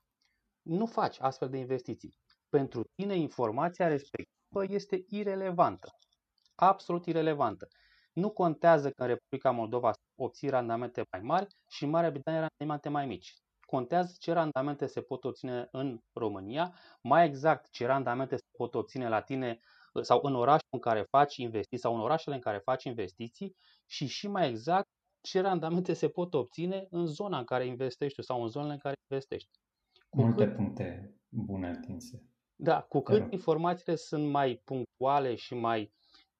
[0.62, 2.18] nu faci astfel de investiții.
[2.48, 5.88] Pentru tine informația respectivă este irelevantă.
[6.54, 7.68] Absolut irelevantă.
[8.12, 12.88] Nu contează că în Republica Moldova obții randamente mai mari și în Marea Britanie randamente
[12.88, 13.34] mai mici.
[13.66, 19.08] contează ce randamente se pot obține în România, mai exact ce randamente se pot obține
[19.08, 19.60] la tine
[20.02, 24.06] sau în orașul în care faci investiții sau în orașele în care faci investiții și
[24.06, 24.88] și mai exact
[25.20, 28.94] ce randamente se pot obține în zona în care investești sau în zonele în care
[29.10, 29.50] investești.
[30.16, 32.22] Cu Multe cât, puncte bune atinse.
[32.56, 35.92] Da, cu cât informațiile sunt mai punctuale și mai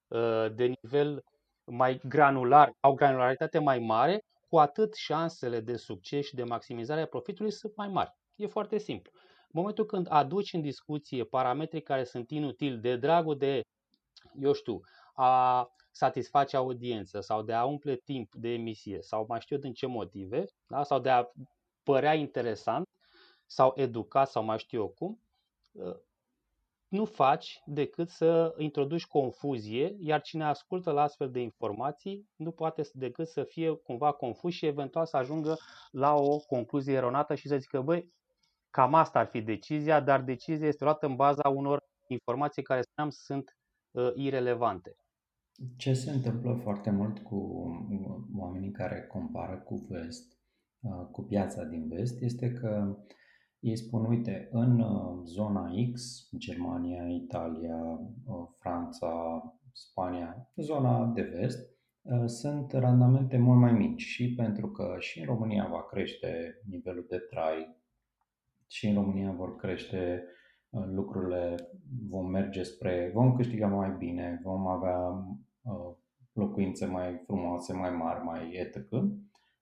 [0.07, 1.23] uh, de nivel
[1.65, 7.07] mai granular, au granularitate mai mare, cu atât șansele de succes și de maximizare a
[7.07, 8.11] profitului sunt mai mari.
[8.35, 9.11] E foarte simplu.
[9.39, 13.61] În momentul când aduci în discuție parametri care sunt inutili de dragul de,
[14.39, 14.79] eu știu,
[15.13, 19.85] a satisface audiență sau de a umple timp de emisie sau mai știu din ce
[19.85, 20.83] motive, da?
[20.83, 21.25] sau de a
[21.83, 22.87] părea interesant
[23.53, 25.19] sau educat sau mai știu eu cum,
[26.87, 32.81] nu faci decât să introduci confuzie, iar cine ascultă la astfel de informații nu poate
[32.93, 35.57] decât să fie cumva confuz și eventual să ajungă
[35.91, 38.13] la o concluzie eronată și să zică, băi,
[38.69, 43.11] cam asta ar fi decizia, dar decizia este luată în baza unor informații care, spuneam,
[43.11, 43.57] sunt
[43.91, 44.95] uh, irelevante.
[45.75, 47.35] Ce se întâmplă foarte mult cu
[48.37, 50.37] oamenii care compară cu vest,
[50.79, 52.97] uh, cu piața din vest, este că
[53.63, 61.69] ei spun, uite, în uh, zona X, Germania, Italia, uh, Franța, Spania, zona de vest,
[62.01, 67.05] uh, sunt randamente mult mai mici și pentru că și în România va crește nivelul
[67.09, 67.81] de trai,
[68.67, 70.23] și în România vor crește
[70.69, 71.55] lucrurile,
[72.09, 75.25] vom merge spre, vom câștiga mai bine, vom avea
[76.31, 78.89] locuințe mai frumoase, mai mari, mai etc.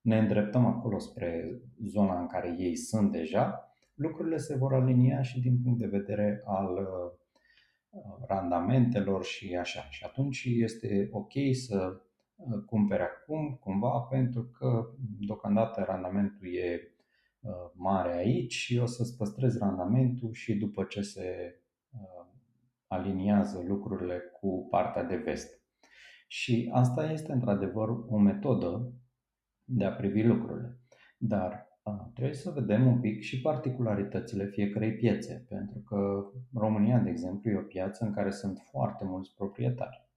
[0.02, 3.71] Ne îndreptăm acolo spre zona în care ei sunt deja
[4.02, 9.82] lucrurile se vor alinia și din punct de vedere al uh, randamentelor și așa.
[9.90, 11.32] Și atunci este ok
[11.68, 12.02] să
[12.36, 16.94] uh, cumpere acum cumva pentru că deocamdată randamentul e
[17.40, 21.56] uh, mare aici și o să-ți păstrezi randamentul și după ce se
[22.88, 25.62] aliniază lucrurile cu partea de vest.
[26.28, 28.94] Și asta este într-adevăr o metodă
[29.64, 30.80] de a privi lucrurile.
[31.18, 31.71] Dar
[32.14, 37.58] Trebuie să vedem un pic și particularitățile fiecarei piețe, pentru că România, de exemplu, e
[37.58, 40.10] o piață în care sunt foarte mulți proprietari.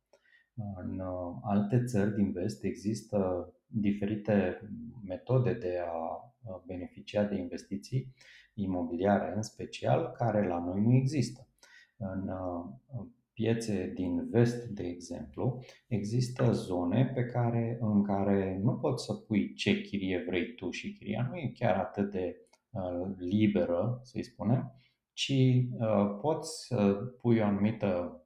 [0.54, 4.60] În uh, alte țări din vest există diferite
[5.04, 6.34] metode de a
[6.66, 8.14] beneficia de investiții
[8.54, 11.48] imobiliare, în special, care la noi nu există.
[11.96, 19.04] În uh, piețe din vest, de exemplu, există zone pe care, în care nu poți
[19.04, 22.36] să pui ce chirie vrei tu și chiria nu e chiar atât de
[22.70, 24.72] uh, liberă, să-i spunem,
[25.12, 25.32] ci
[25.78, 28.18] uh, poți să pui o anumită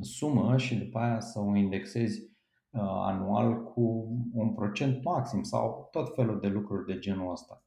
[0.00, 6.14] sumă și după aia să o indexezi uh, anual cu un procent maxim sau tot
[6.14, 7.64] felul de lucruri de genul ăsta.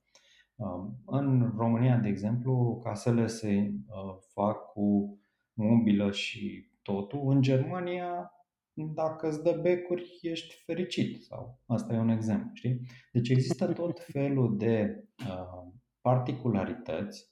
[0.55, 5.17] Uh, în România, de exemplu, casele se uh, fac cu
[5.53, 7.29] mobilă și totul.
[7.29, 8.31] În Germania,
[8.73, 11.23] dacă îți dă becuri, ești fericit.
[11.23, 12.79] Sau asta e un exemplu, știi?
[13.11, 17.31] Deci există tot felul de uh, particularități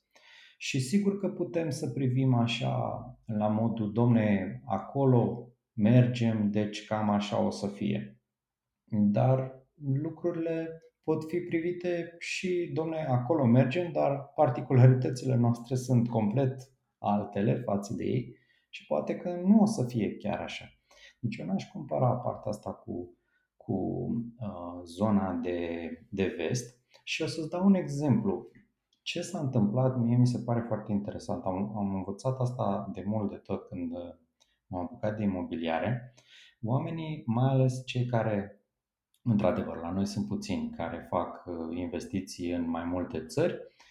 [0.57, 7.41] și sigur că putem să privim așa la modul, domne, acolo mergem, deci cam așa
[7.41, 8.21] o să fie.
[8.91, 9.65] Dar
[10.01, 16.70] lucrurile pot fi privite și, domne, acolo mergem, dar particularitățile noastre sunt complet
[17.01, 18.37] altele față de ei
[18.69, 20.65] și poate că nu o să fie chiar așa.
[21.19, 23.17] Deci eu n-aș compara partea asta cu,
[23.57, 23.73] cu
[24.39, 28.47] uh, zona de, de vest și o să-ți dau un exemplu.
[29.01, 31.43] Ce s-a întâmplat, mie mi se pare foarte interesant.
[31.45, 34.13] Am, am învățat asta de mult de tot când uh,
[34.67, 36.13] m-am apucat de imobiliare.
[36.63, 38.61] Oamenii, mai ales cei care,
[39.23, 43.81] într-adevăr, la noi sunt puțini care fac uh, investiții în mai multe țări, Uh,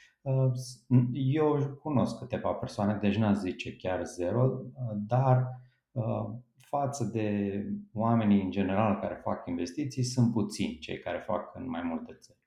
[1.12, 5.46] eu cunosc câteva persoane, deci n-aș zice chiar zero, uh, dar
[5.92, 11.68] uh, față de oamenii în general care fac investiții, sunt puțini cei care fac în
[11.68, 12.38] mai multe țări.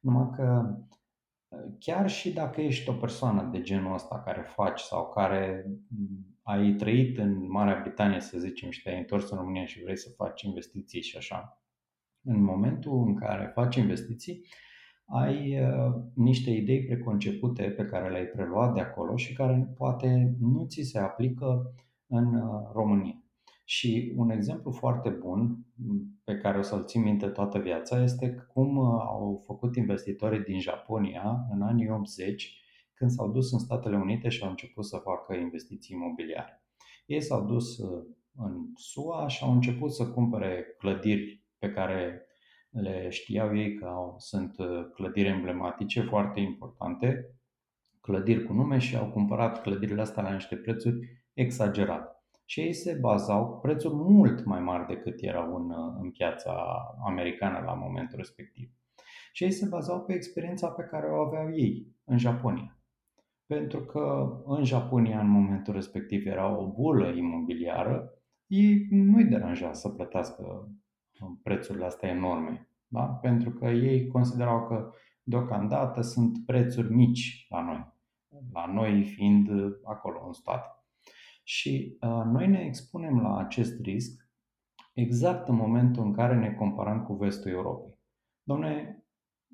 [0.00, 0.76] Numai că
[1.78, 6.72] chiar și dacă ești o persoană de genul ăsta care faci sau care mm, ai
[6.72, 10.42] trăit în Marea Britanie, să zicem, și te-ai întors în România și vrei să faci
[10.42, 11.62] investiții și așa,
[12.22, 14.46] în momentul în care faci investiții,
[15.06, 20.64] ai uh, niște idei preconcepute pe care le-ai preluat de acolo și care poate nu
[20.64, 21.74] ți se aplică
[22.06, 23.20] în uh, România.
[23.64, 25.66] Și un exemplu foarte bun
[26.24, 30.60] pe care o să-l țin minte toată viața este cum uh, au făcut investitorii din
[30.60, 32.60] Japonia în anii 80
[32.94, 36.62] când s-au dus în Statele Unite și au început să facă investiții imobiliare.
[37.06, 37.78] Ei s-au dus
[38.36, 42.25] în SUA și au început să cumpere clădiri pe care
[42.80, 47.30] le știau ei că au, sunt uh, clădiri emblematice foarte importante,
[48.00, 52.10] clădiri cu nume și au cumpărat clădirile astea la niște prețuri exagerate.
[52.44, 57.62] Și ei se bazau prețuri mult mai mari decât erau în, uh, în piața americană
[57.64, 58.70] la momentul respectiv.
[59.32, 62.78] Și ei se bazau pe experiența pe care o aveau ei în Japonia.
[63.46, 68.10] Pentru că în Japonia, în momentul respectiv, era o bulă imobiliară,
[68.46, 70.70] ei nu-i deranja să plătească
[71.42, 72.68] prețurile astea enorme.
[72.86, 73.02] Da?
[73.02, 74.92] Pentru că ei considerau că
[75.22, 77.94] deocamdată sunt prețuri mici la noi,
[78.52, 79.48] la noi fiind
[79.84, 80.84] acolo în stat.
[81.42, 84.28] Și uh, noi ne expunem la acest risc
[84.92, 87.98] exact în momentul în care ne comparăm cu vestul Europei.
[88.42, 89.04] Domne,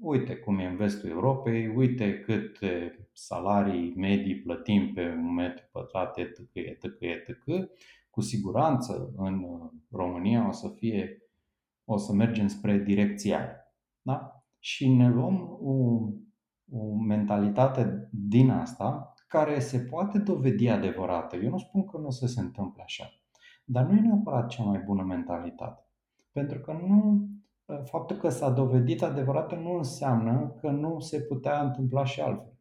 [0.00, 6.18] uite cum e în vestul Europei, uite câte salarii medii plătim pe un metru pătrat,
[6.18, 7.70] etc., etc., etc.
[8.10, 9.44] Cu siguranță în
[9.90, 11.21] România o să fie
[11.84, 13.56] o să mergem spre direcția aia.
[14.02, 14.44] Da?
[14.58, 15.72] Și ne luăm o,
[16.78, 21.36] o mentalitate din asta care se poate dovedi adevărată.
[21.36, 23.04] Eu nu spun că nu o să se întâmple așa,
[23.64, 25.86] dar nu e neapărat cea mai bună mentalitate.
[26.32, 27.28] Pentru că nu,
[27.84, 32.52] faptul că s-a dovedit adevărată nu înseamnă că nu se putea întâmpla și altfel.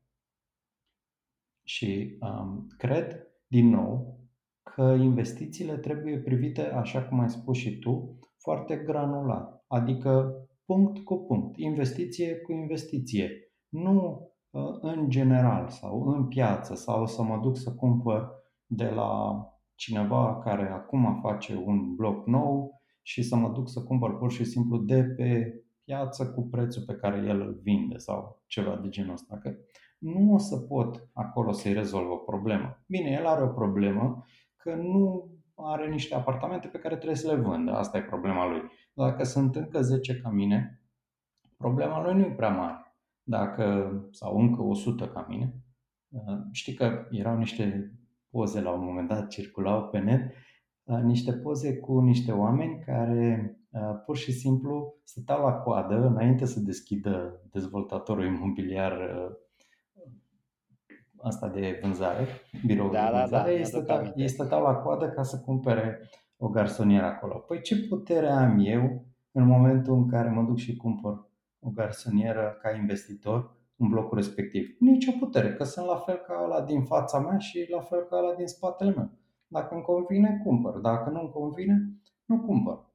[1.63, 4.19] Și um, cred, din nou,
[4.63, 10.33] că investițiile trebuie privite, așa cum ai spus și tu, foarte granular, adică
[10.65, 13.29] punct cu punct, investiție cu investiție.
[13.69, 18.29] Nu uh, în general sau în piață sau să mă duc să cumpăr
[18.65, 24.17] de la cineva care acum face un bloc nou și să mă duc să cumpăr
[24.17, 28.75] pur și simplu de pe piață cu prețul pe care el îl vinde sau ceva
[28.75, 29.37] de genul ăsta.
[29.37, 29.55] Că
[29.97, 32.83] nu o să pot acolo să-i rezolv o problemă.
[32.87, 34.25] Bine, el are o problemă
[34.55, 35.30] că nu
[35.65, 37.71] are niște apartamente pe care trebuie să le vândă.
[37.71, 38.61] Asta e problema lui.
[38.93, 40.81] Dacă sunt încă 10 ca mine,
[41.57, 42.95] problema lui nu e prea mare.
[43.23, 45.55] Dacă, sau încă 100 ca mine,
[46.09, 47.91] uh, știi că erau niște
[48.29, 50.31] poze la un moment dat, circulau pe net,
[50.83, 56.45] uh, niște poze cu niște oameni care uh, pur și simplu stăteau la coadă înainte
[56.45, 58.93] să deschidă dezvoltatorul imobiliar
[61.23, 62.27] asta de vânzare,
[62.65, 66.09] biroul da, de vânzare, da, da, ei, stăteau, ei stăteau la coadă ca să cumpere
[66.37, 67.33] o garsonieră acolo.
[67.33, 72.57] Păi ce putere am eu în momentul în care mă duc și cumpăr o garsonieră
[72.61, 74.75] ca investitor în blocul respectiv?
[74.79, 77.99] Nici o putere, că sunt la fel ca ăla din fața mea și la fel
[78.09, 79.09] ca ăla din spatele meu.
[79.47, 80.77] Dacă îmi convine, cumpăr.
[80.77, 81.91] Dacă nu îmi convine,
[82.25, 82.89] nu cumpăr.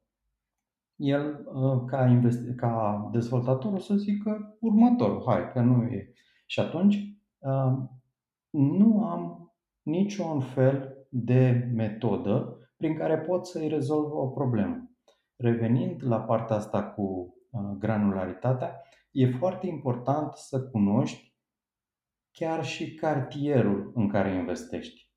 [0.97, 6.13] El, uh, ca, investi- ca dezvoltator, o să zică următorul, hai, că nu e.
[6.47, 6.95] Și atunci,
[7.39, 7.73] uh,
[8.57, 9.53] nu am
[9.83, 14.91] niciun fel de metodă prin care pot să-i rezolv o problemă.
[15.37, 17.03] Revenind la partea asta cu
[17.51, 21.35] uh, granularitatea, e foarte important să cunoști
[22.31, 25.11] chiar și cartierul în care investești.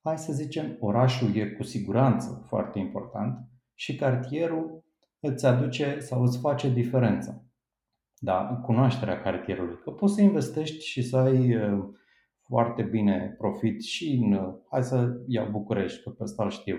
[0.00, 3.38] Hai să zicem, orașul e cu siguranță foarte important
[3.74, 4.84] și cartierul
[5.20, 7.42] îți aduce sau îți face diferența.
[8.18, 9.78] Da, cunoașterea cartierului.
[9.78, 11.84] Că poți să investești și să ai uh,
[12.48, 16.76] foarte bine profit și în, hai să iau București, că pe ăsta îl știu,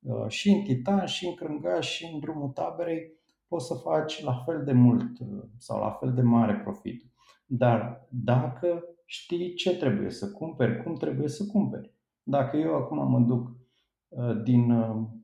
[0.00, 3.12] uh, și în Titan, și în Crângaș, și în drumul taberei,
[3.48, 7.04] poți să faci la fel de mult uh, sau la fel de mare profit.
[7.46, 11.94] Dar dacă știi ce trebuie să cumperi, cum trebuie să cumperi.
[12.22, 13.50] Dacă eu acum mă duc
[14.08, 14.72] uh, din,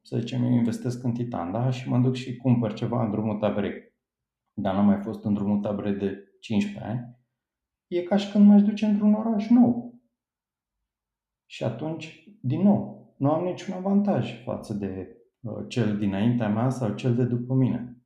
[0.03, 1.71] să zicem, eu investesc în Titan, da?
[1.71, 3.93] Și mă duc și cumpăr ceva în drumul taberei,
[4.53, 7.17] dar n-am mai fost în drumul taberei de 15 ani,
[7.87, 9.88] e ca și când m-aș duce într-un oraș nou.
[11.51, 16.95] Și atunci, din nou, nu am niciun avantaj față de uh, cel dinaintea mea sau
[16.95, 17.97] cel de după mine.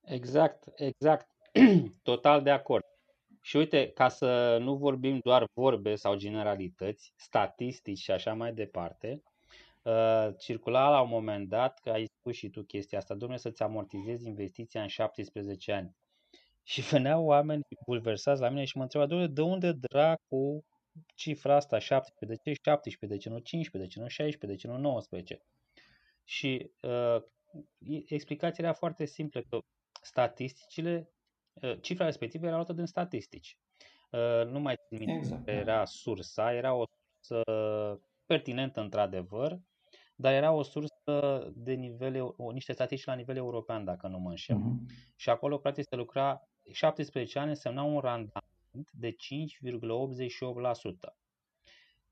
[0.00, 1.28] Exact, exact.
[2.02, 2.84] Total de acord.
[3.40, 9.22] Și uite, ca să nu vorbim doar vorbe sau generalități, statistici și așa mai departe,
[9.82, 13.62] uh, circula la un moment dat, că ai spus și tu chestia asta, domnule, să-ți
[13.62, 15.96] amortizezi investiția în 17 ani.
[16.62, 20.64] Și veneau oameni bulversați la mine și mă întrebau, domnule, de unde dracu
[21.14, 24.54] cifra asta 17, de ce 17, de ce nu 15, de ce nu 16, de
[24.54, 25.42] ce nu 19?
[26.24, 27.22] Și uh,
[28.06, 29.58] explicația era foarte simplă, că
[30.02, 31.10] statisticile,
[31.52, 33.58] uh, cifra respectivă era luată din statistici.
[34.10, 35.44] Uh, nu mai țin minte exact.
[35.44, 35.52] Da.
[35.52, 37.42] era sursa, era o sursă
[38.26, 39.60] pertinentă într-adevăr,
[40.16, 44.30] dar era o sursă de nivel, o, niște statistici la nivel european, dacă nu mă
[44.30, 44.56] înșel.
[44.56, 45.14] Uh-huh.
[45.16, 48.53] Și acolo, practic, se lucra 17 ani însemna un randament
[48.92, 49.16] de 5,88%.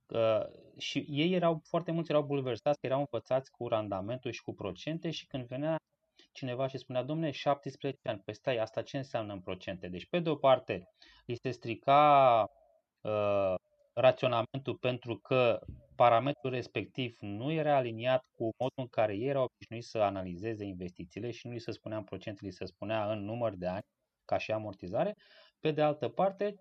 [0.06, 0.46] Uh,
[0.78, 5.10] și ei erau, foarte mulți erau bulversați, că erau învățați cu randamentul și cu procente
[5.10, 5.76] și când venea
[6.32, 9.88] cineva și spunea, domne, 17 ani, păi stai, asta ce înseamnă în procente?
[9.88, 10.88] Deci, pe de o parte,
[11.26, 12.46] îi se strica
[13.00, 13.54] uh,
[13.92, 15.60] raționamentul pentru că
[15.96, 21.30] parametrul respectiv nu era aliniat cu modul în care ei erau obișnuiți să analizeze investițiile
[21.30, 23.84] și nu li se spunea în procente, li se spunea în număr de ani,
[24.24, 25.16] ca și amortizare.
[25.62, 26.54] Pe de altă parte,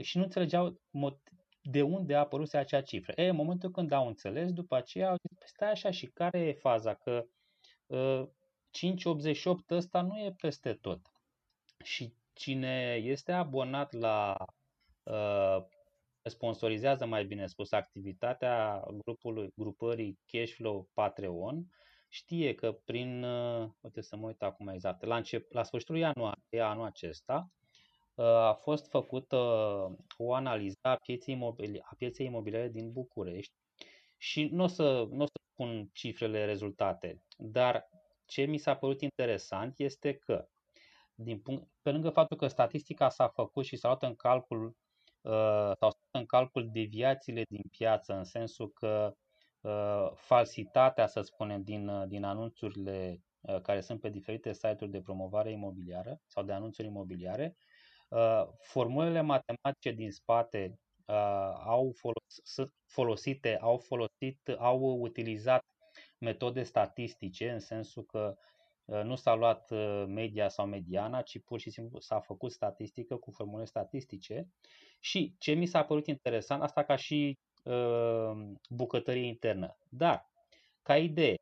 [0.00, 0.80] și nu înțelegeau
[1.62, 3.12] de unde a apărut acea cifră.
[3.16, 6.38] E, în momentul când au înțeles, după aceea au zis, păi stai așa, și care
[6.38, 6.94] e faza?
[6.94, 7.24] Că
[7.86, 8.28] uh,
[8.70, 11.00] 5,88 ăsta nu e peste tot.
[11.84, 14.36] Și cine este abonat la
[15.02, 15.64] uh,
[16.22, 21.66] sponsorizează, mai bine spus, activitatea grupului, grupării Cashflow Patreon,
[22.08, 26.60] știe că prin, uh, uite să mă uit acum exact, la, încep, la sfârșitul ianuarie
[26.60, 27.59] anul acesta, uh,
[28.14, 29.36] a fost făcută
[30.16, 33.52] o analiză a pieței, imobili- a pieței imobiliare din București
[34.16, 37.88] și nu o să, n-o să spun cifrele rezultate, dar
[38.26, 40.48] ce mi s-a părut interesant este că,
[41.14, 44.76] din punct, pe lângă faptul că statistica s-a făcut și s-a luat în calcul
[45.22, 49.14] Uh, sau în calcul deviațiile din piață, în sensul că
[49.60, 53.22] uh, falsitatea, să spunem, din, uh, din anunțurile
[53.62, 57.56] care sunt pe diferite site-uri de promovare imobiliară sau de anunțuri imobiliare,
[58.60, 60.78] formulele matematice din spate
[61.64, 65.64] au folosit, folosite, au folosit, au utilizat
[66.18, 68.36] metode statistice, în sensul că
[68.84, 69.70] nu s-a luat
[70.06, 74.48] media sau mediana, ci pur și simplu s-a făcut statistică cu formule statistice
[75.00, 78.30] și ce mi s-a părut interesant, asta ca și uh,
[78.70, 79.76] bucătărie internă.
[79.88, 80.30] Dar,
[80.82, 81.34] ca idee,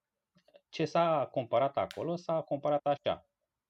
[0.69, 2.17] ce s-a comparat acolo?
[2.17, 3.28] S-a comparat așa.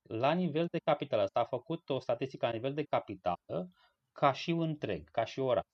[0.08, 3.70] La nivel de capitală, s-a făcut o statistică la nivel de capitală
[4.12, 5.64] ca și întreg, ca și oraș.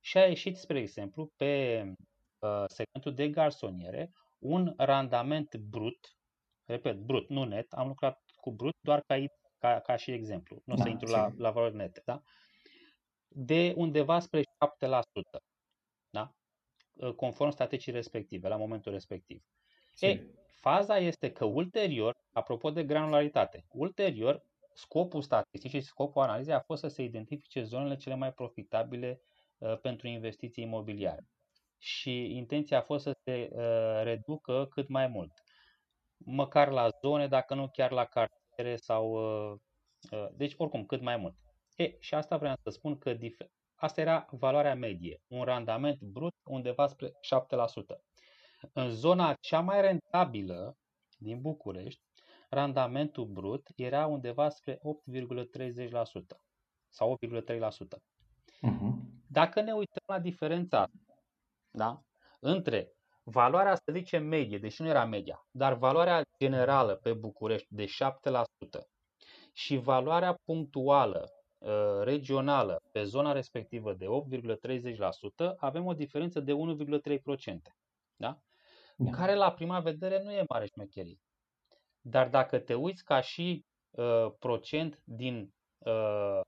[0.00, 1.82] Și a ieșit, spre exemplu, pe
[2.38, 6.16] uh, segmentul de garsoniere, un randament brut,
[6.64, 9.24] repet, brut, nu net, am lucrat cu brut doar ca,
[9.58, 12.22] ca, ca și exemplu, nu da, să intru la, la valori nete, da?
[13.34, 14.44] de undeva spre 7%,
[16.10, 16.34] da?
[17.00, 19.42] Ă, conform statisticii respective, la momentul respectiv.
[20.00, 20.20] E,
[20.62, 24.42] faza este că ulterior, apropo de granularitate, ulterior,
[24.74, 29.20] scopul statisticii și scopul analizei a fost să se identifice zonele cele mai profitabile
[29.58, 31.26] uh, pentru investiții imobiliare.
[31.78, 35.32] Și intenția a fost să se uh, reducă cât mai mult.
[36.16, 39.12] Măcar la zone, dacă nu chiar la cartiere sau...
[39.12, 39.58] Uh,
[40.10, 41.34] uh, deci, oricum, cât mai mult.
[41.76, 46.34] E, și asta vreau să spun că dif- asta era valoarea medie, un randament brut
[46.44, 47.12] undeva spre 7%.
[48.72, 50.76] În zona cea mai rentabilă
[51.18, 52.02] din București,
[52.48, 54.80] randamentul brut era undeva spre 8,30%
[56.88, 57.60] sau 8,3%.
[57.60, 58.00] Uh-huh.
[58.60, 59.22] Mhm.
[59.28, 60.86] Dacă ne uităm la diferența
[61.70, 62.02] da,
[62.40, 62.92] între
[63.22, 67.88] valoarea, să zicem, medie, deși nu era media, dar valoarea generală pe București de 7%
[69.52, 77.76] și valoarea punctuală Uh, regională pe zona respectivă de 8,30%, avem o diferență de 1,3%.
[78.16, 78.38] Da?
[79.04, 79.10] Da.
[79.10, 81.18] Care la prima vedere nu e mare șmecherie.
[82.00, 86.40] Dar dacă te uiți ca și uh, procent din uh,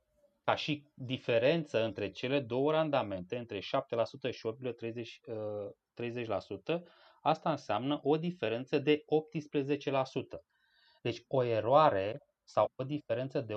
[0.45, 3.63] ca și diferență între cele două randamente, între 7%
[4.31, 4.53] și 8,30%,
[6.67, 6.83] uh,
[7.21, 9.07] asta înseamnă o diferență de 18%.
[11.03, 13.57] Deci o eroare sau o diferență de 18%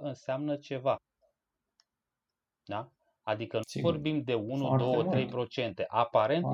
[0.00, 0.96] înseamnă ceva.
[2.64, 2.92] Da?
[3.28, 3.90] Adică nu Sigur.
[3.90, 5.48] vorbim de 1, Foarte 2, mult.
[5.50, 5.84] 3%.
[5.88, 6.44] Aparent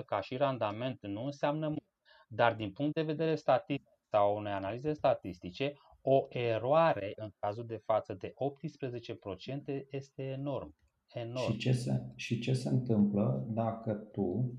[0.00, 1.84] 1,3% ca și randament nu înseamnă mult.
[2.28, 7.76] Dar din punct de vedere statistic sau unei analize statistice, o eroare în cazul de
[7.84, 10.74] față de 18% este enorm.
[11.14, 11.52] enorm.
[11.52, 14.52] Și, ce se, și ce se întâmplă dacă tu,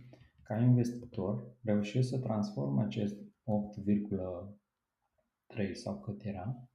[0.43, 3.15] ca investitor, reușești să transformi acest
[5.47, 6.69] 3 sau cât era,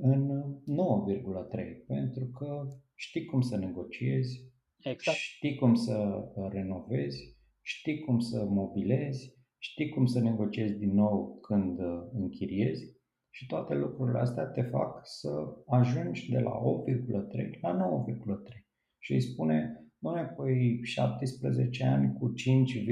[0.00, 2.66] în 9,3 pentru că
[3.02, 5.18] știi cum să negociezi, exact.
[5.18, 11.78] știi cum să renovezi, știi cum să mobilezi, știi cum să negociezi din nou când
[12.12, 13.00] închiriezi
[13.30, 15.30] și toate lucrurile astea te fac să
[15.66, 18.04] ajungi de la 8,3 la
[18.46, 18.62] 9,3
[18.98, 22.84] și îi spune, doamne, păi 17 ani cu 5,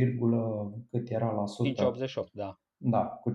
[0.91, 1.93] cât era la sută?
[1.97, 2.61] 5,88, da.
[2.77, 3.35] Da, cu 5,88,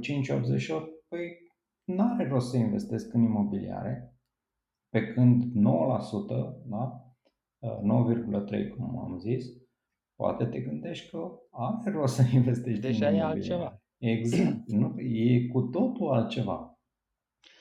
[1.08, 1.38] păi
[1.84, 4.15] nu are rost să investesc în imobiliare,
[4.90, 5.48] pe când 9%,
[6.66, 7.06] da?
[7.66, 9.46] 9,3% cum am zis,
[10.16, 13.82] poate te gândești că are rost să investești Deja în e altceva.
[13.98, 14.68] Exact.
[14.80, 16.80] Nu, e cu totul altceva.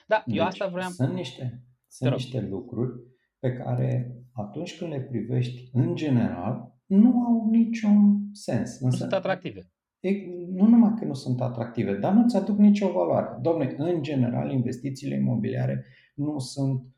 [0.07, 0.91] Da, deci, eu asta vreau.
[0.91, 2.93] Sunt niște, sunt niște lucruri
[3.39, 8.81] pe care atunci când le privești în general, nu au niciun sens.
[8.81, 9.73] Nu sunt atractive.
[10.01, 10.11] e,
[10.49, 13.39] nu numai că nu sunt atractive, dar nu-ți aduc nicio valoare.
[13.41, 16.94] Domne, în general, investițiile imobiliare nu sunt uh,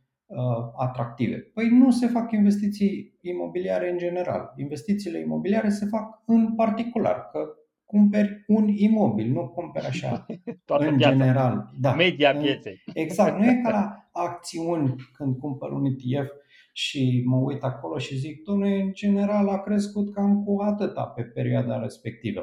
[0.77, 1.37] atractive.
[1.37, 4.53] Păi nu se fac investiții imobiliare în general.
[4.57, 7.39] Investițiile imobiliare se fac în particular, că
[7.85, 10.27] cumperi un imobil, nu cumperi așa
[10.64, 11.12] Toată în piața.
[11.16, 11.70] general.
[11.81, 11.95] Da.
[11.95, 12.83] Media În- pieței.
[12.95, 16.31] Exact, nu e ca la acțiuni când cumpăr un ETF
[16.72, 21.22] și mă uit acolo și zic, domnule, în general a crescut cam cu atâta pe
[21.22, 22.43] perioada respectivă.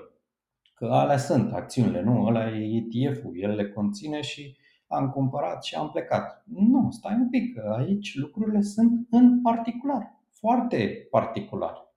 [0.75, 2.25] Că alea sunt acțiunile, nu?
[2.25, 4.57] Ăla e ETF-ul, el le conține și
[4.93, 6.43] am cumpărat și am plecat.
[6.45, 11.91] Nu, stai un pic, că aici lucrurile sunt în particular, foarte particular.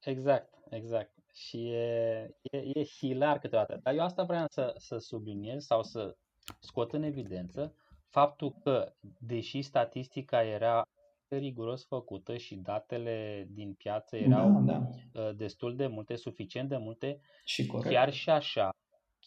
[0.00, 1.12] Exact, exact.
[1.32, 3.80] Și e, e, e hilar câteodată.
[3.82, 6.16] Dar eu asta vreau să, să subliniez sau să
[6.58, 7.74] scot în evidență
[8.08, 10.82] faptul că, deși statistica era
[11.28, 14.88] riguros făcută și datele din piață erau Da, da.
[15.20, 17.94] uh, destul de multe, suficient de multe, Și corect.
[17.94, 18.70] chiar și așa,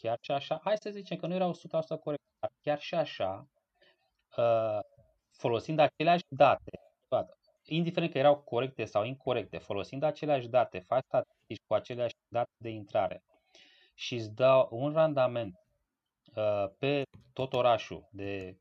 [0.02, 3.48] chiar și așa, hai să zicem că nu erau 100% corect, dar chiar și așa,
[4.38, 4.80] uh,
[5.32, 6.72] folosind aceleași date,
[7.08, 7.34] toate,
[7.66, 12.70] indiferent că erau corecte sau incorrecte, folosind aceleași date, faci statistici cu aceleași date de
[12.70, 13.24] intrare
[13.94, 15.60] și îți dă un randament
[16.36, 18.58] uh, pe tot orașul de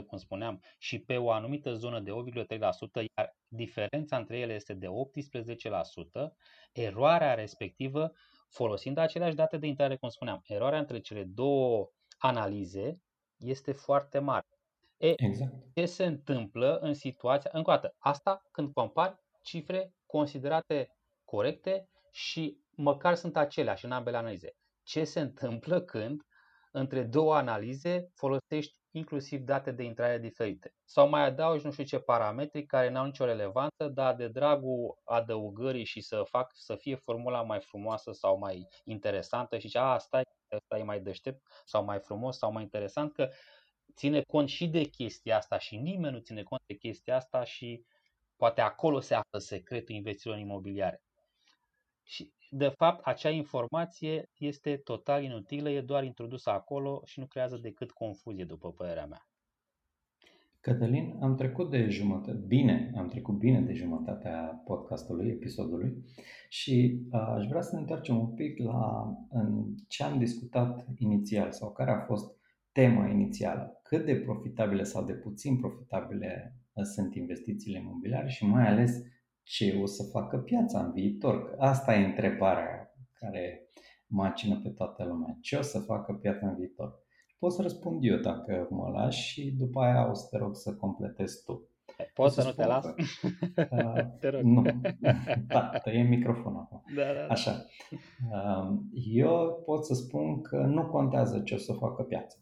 [0.00, 4.74] 7%, cum spuneam, și pe o anumită zonă de 8,3%, iar diferența între ele este
[4.74, 4.90] de 18%,
[6.72, 8.12] eroarea respectivă,
[8.52, 11.88] folosind aceleași date de intrare, cum spuneam, eroarea între cele două
[12.18, 12.98] analize
[13.38, 14.46] este foarte mare.
[14.96, 15.52] E, Exact.
[15.74, 20.88] ce se întâmplă în situația, încă o dată, asta când compari cifre considerate
[21.24, 24.52] corecte și măcar sunt aceleași în ambele analize.
[24.82, 26.22] Ce se întâmplă când
[26.70, 30.74] între două analize folosești inclusiv date de intrare diferite.
[30.84, 35.84] Sau mai adaugi nu știu ce parametri care n-au nicio relevanță, dar de dragul adăugării
[35.84, 40.22] și să fac să fie formula mai frumoasă sau mai interesantă și zice, a, stai,
[40.52, 43.28] ăsta e mai deștept sau mai frumos sau mai interesant, că
[43.94, 47.84] ține cont și de chestia asta și nimeni nu ține cont de chestia asta și
[48.36, 51.02] poate acolo se află secretul investițiilor imobiliare.
[52.02, 57.56] Și, de fapt, acea informație este total inutilă, e doar introdusă acolo și nu creează
[57.56, 59.26] decât confuzie, după părerea mea.
[60.60, 66.04] Cătălin, am trecut de jumătate, bine, am trecut bine de jumătatea podcastului, episodului
[66.48, 71.52] și uh, aș vrea să ne întoarcem un pic la în ce am discutat inițial
[71.52, 72.36] sau care a fost
[72.72, 73.80] tema inițială.
[73.82, 79.02] Cât de profitabile sau de puțin profitabile uh, sunt investițiile imobiliare și mai ales
[79.42, 81.44] ce o să facă piața în viitor.
[81.44, 83.68] Că asta e întrebarea care
[84.06, 85.36] macină pe toată lumea.
[85.40, 87.00] Ce o să facă piața în viitor?
[87.38, 90.74] Pot să răspund eu dacă mă lași și după aia o să te rog să
[90.74, 91.52] completezi tu.
[91.52, 92.84] O Poți să să nu te spun las?
[92.84, 92.94] că,
[93.70, 94.42] uh, Te rog.
[94.42, 94.62] Nu.
[95.46, 96.82] Da, tăie microfonul acum.
[96.96, 97.26] Da, da, da.
[97.26, 97.64] Așa.
[98.32, 102.38] Um, Eu pot să spun că nu contează ce o să facă piața.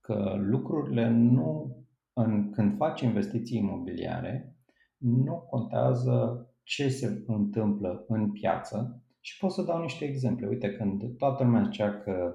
[0.00, 1.76] Că lucrurile nu,
[2.12, 4.56] în, când faci investiții imobiliare,
[4.98, 10.46] nu contează ce se întâmplă în piață și pot să dau niște exemple.
[10.46, 12.34] Uite, când toată lumea zicea că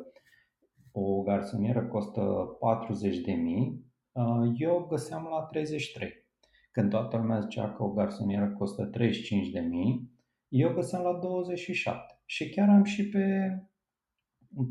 [0.91, 2.21] o garsonieră costă
[2.59, 6.09] 40 de mii, uh, eu găseam la 33.
[6.71, 10.11] Când toată lumea zicea că o garsonieră costă 35 de mii,
[10.47, 12.21] eu găseam la 27.
[12.25, 13.57] Și chiar am și pe,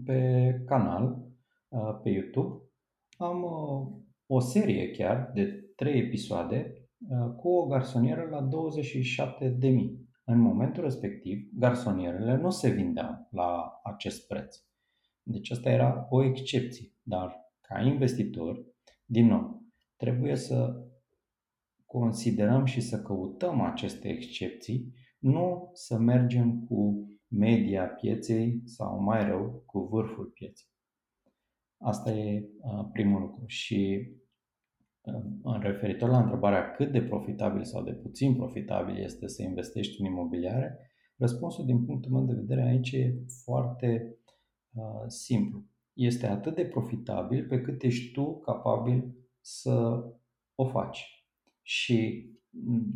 [0.04, 1.26] pe canal,
[1.68, 2.62] uh, pe YouTube,
[3.16, 6.81] am uh, o serie chiar de 3 episoade uh,
[7.36, 10.10] cu o garsonieră la 27 de mii.
[10.24, 14.56] În momentul respectiv, garsonierele nu se vindeau la acest preț.
[15.22, 16.92] Deci asta era o excepție.
[17.02, 18.64] Dar ca investitor,
[19.04, 19.62] din nou,
[19.96, 20.86] trebuie să
[21.86, 29.62] considerăm și să căutăm aceste excepții, nu să mergem cu media pieței sau mai rău
[29.66, 30.66] cu vârful pieței.
[31.78, 33.44] Asta e uh, primul lucru.
[33.46, 34.21] Și uh,
[35.42, 40.06] în referitor la întrebarea cât de profitabil sau de puțin profitabil este să investești în
[40.06, 40.78] imobiliare,
[41.16, 44.18] răspunsul din punctul meu de vedere aici e foarte
[44.72, 45.64] uh, simplu.
[45.92, 50.04] Este atât de profitabil pe cât ești tu capabil să
[50.54, 51.26] o faci.
[51.62, 52.30] Și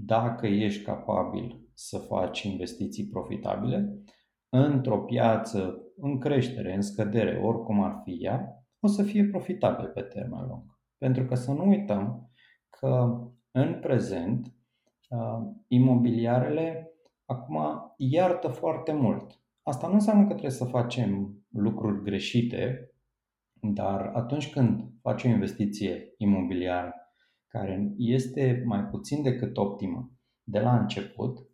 [0.05, 4.03] dacă ești capabil să faci investiții profitabile,
[4.49, 10.01] într-o piață în creștere, în scădere, oricum ar fi ea, o să fie profitabil pe
[10.01, 10.76] termen lung.
[10.99, 12.31] Pentru că să nu uităm
[12.71, 13.21] că
[13.51, 14.55] în prezent
[15.09, 16.91] uh, imobiliarele
[17.25, 17.59] acum
[17.97, 19.41] iartă foarte mult.
[19.63, 22.91] Asta nu înseamnă că trebuie să facem lucruri greșite,
[23.61, 26.95] dar atunci când faci o investiție imobiliară
[27.47, 30.11] care este mai puțin decât optimă
[30.43, 31.49] de la început,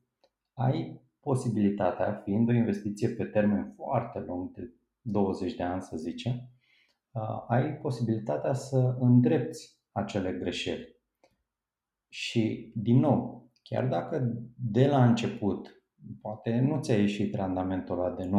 [0.52, 6.51] ai posibilitatea, fiind o investiție pe termen foarte lung, de 20 de ani să zicem,
[7.48, 10.96] ai posibilitatea să îndrepți acele greșeli.
[12.08, 15.82] Și, din nou, chiar dacă de la început
[16.20, 18.30] poate nu ți-a ieșit randamentul ăla de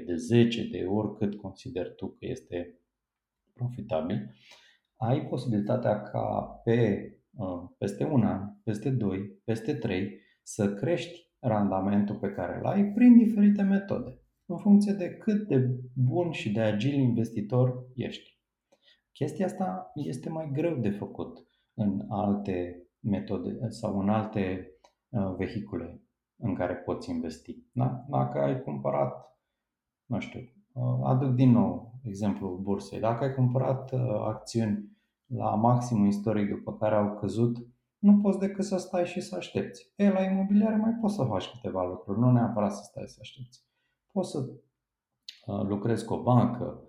[0.00, 2.80] 9,3, de 10, de oricât consideri tu că este
[3.52, 4.34] profitabil,
[4.96, 12.16] ai posibilitatea ca pe uh, peste un an, peste 2, peste 3 să crești randamentul
[12.16, 14.19] pe care îl ai prin diferite metode,
[14.50, 18.38] în funcție de cât de bun și de agil investitor ești.
[19.12, 24.70] Chestia asta este mai greu de făcut în alte metode sau în alte
[25.08, 26.02] uh, vehicule
[26.36, 27.56] în care poți investi.
[27.72, 28.04] Da?
[28.08, 29.38] Dacă ai cumpărat,
[30.04, 30.40] nu știu,
[30.72, 36.76] uh, aduc din nou exemplul bursei, dacă ai cumpărat uh, acțiuni la maximum istoric după
[36.76, 37.56] care au căzut,
[37.98, 39.92] nu poți decât să stai și să aștepți.
[39.96, 43.69] E, la imobiliare mai poți să faci câteva lucruri, nu neapărat să stai să aștepți.
[44.12, 46.84] Poți să uh, lucrezi cu o bancă,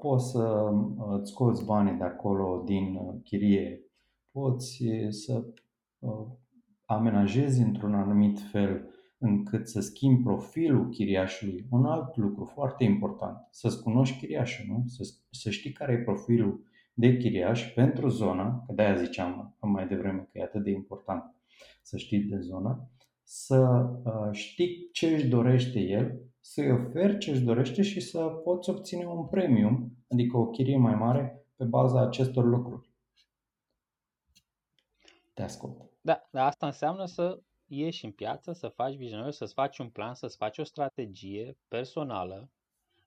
[0.00, 0.70] poți să
[1.08, 3.80] îți scoți banii de acolo din chirie,
[4.30, 5.44] poți să
[6.84, 11.66] amenajezi într-un anumit fel încât să schimbi profilul chiriașului.
[11.70, 14.82] Un alt lucru foarte important, să-ți cunoști chiriașul, nu?
[14.86, 20.28] Să, să știi care e profilul de chiriaș pentru zona, că de-aia ziceam mai devreme
[20.32, 21.34] că e atât de important
[21.82, 22.90] să știi de zonă,
[23.22, 28.70] să uh, știi ce își dorește el, să-i oferi ce își dorește și să poți
[28.70, 32.90] obține un premium, adică o chirie mai mare, pe baza acestor lucruri.
[35.34, 35.90] Te ascult.
[36.00, 40.14] Da, dar asta înseamnă să ieși în piață, să faci vizionări, să-ți faci un plan,
[40.14, 42.50] să-ți faci o strategie personală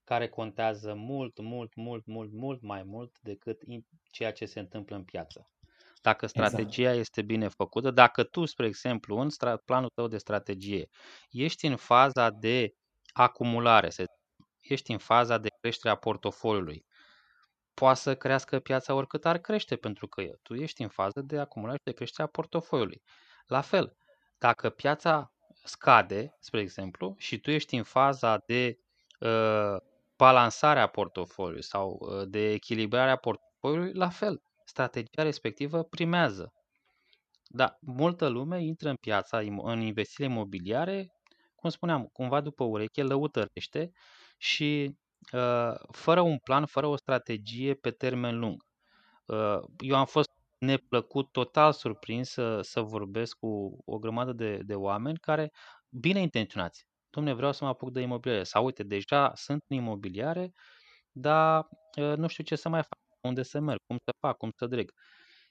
[0.03, 3.61] care contează mult, mult, mult, mult, mult mai mult decât
[4.11, 5.49] ceea ce se întâmplă în piață.
[6.01, 6.47] Dacă exact.
[6.47, 6.99] strategia exact.
[6.99, 9.29] este bine făcută, dacă tu, spre exemplu, în
[9.65, 10.87] planul tău de strategie,
[11.29, 12.73] ești în faza de
[13.17, 13.89] acumulare,
[14.59, 16.85] ești în faza de creștere a portofoliului,
[17.73, 21.77] poate să crească piața oricât ar crește, pentru că tu ești în fază de acumulare
[21.77, 23.01] și de creștere a portofoliului.
[23.45, 23.95] La fel,
[24.37, 28.77] dacă piața scade, spre exemplu, și tu ești în faza de
[29.19, 29.77] uh,
[30.17, 36.53] balansare a portofoliului sau uh, de echilibrare a portofoliului, la fel, strategia respectivă primează.
[37.47, 41.14] Da, multă lume intră în piața, în investițiile imobiliare,
[41.65, 43.91] cum spuneam, cumva după ureche, lăutărește
[44.37, 44.97] și
[45.33, 48.63] uh, fără un plan, fără o strategie pe termen lung.
[49.25, 54.75] Uh, eu am fost neplăcut, total surprins să, să vorbesc cu o grămadă de, de
[54.75, 55.51] oameni care,
[55.89, 58.43] bine intenționați, domne, vreau să mă apuc de imobiliare.
[58.43, 60.51] Sau uite, deja sunt în imobiliare,
[61.11, 64.51] dar ă, nu știu ce să mai fac, unde să merg, cum să fac, cum
[64.55, 64.91] să dreg.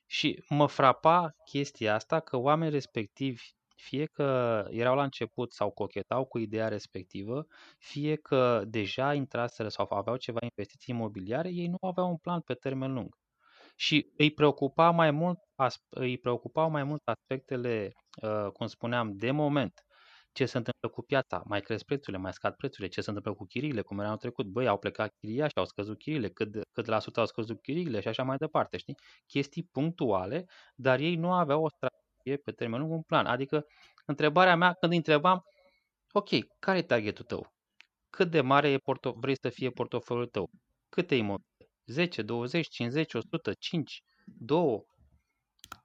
[0.06, 3.42] Și mă frapa chestia asta că oamenii respectivi,
[3.74, 7.46] fie că erau la început sau cochetau cu ideea respectivă,
[7.78, 12.54] fie că deja intraseră sau aveau ceva investiții imobiliare, ei nu aveau un plan pe
[12.54, 13.14] termen lung
[13.76, 15.38] și îi preocupa mai mult,
[15.88, 19.84] îi preocupau mai mult aspectele, uh, cum spuneam, de moment.
[20.32, 21.42] Ce se întâmplă cu piața?
[21.46, 22.88] Mai cresc prețurile, mai scad prețurile?
[22.88, 23.82] Ce se întâmplă cu chiriile?
[23.82, 24.46] Cum era anul trecut?
[24.46, 28.00] Băi, au plecat chiria și au scăzut chiriile, cât, cât la sută au scăzut chiriile
[28.00, 28.94] și așa mai departe, știi?
[29.26, 32.03] Chestii punctuale, dar ei nu aveau o strategie
[32.44, 33.26] pe termen lung, un plan.
[33.26, 33.66] Adică,
[34.06, 35.42] întrebarea mea, când întrebam,
[36.12, 37.52] ok, care e targetul tău?
[38.10, 40.50] Cât de mare e porto- vrei să fie portofoliul tău?
[40.88, 41.52] Câte imobilii?
[41.86, 44.82] 10, 20, 50, 100, 5, 2.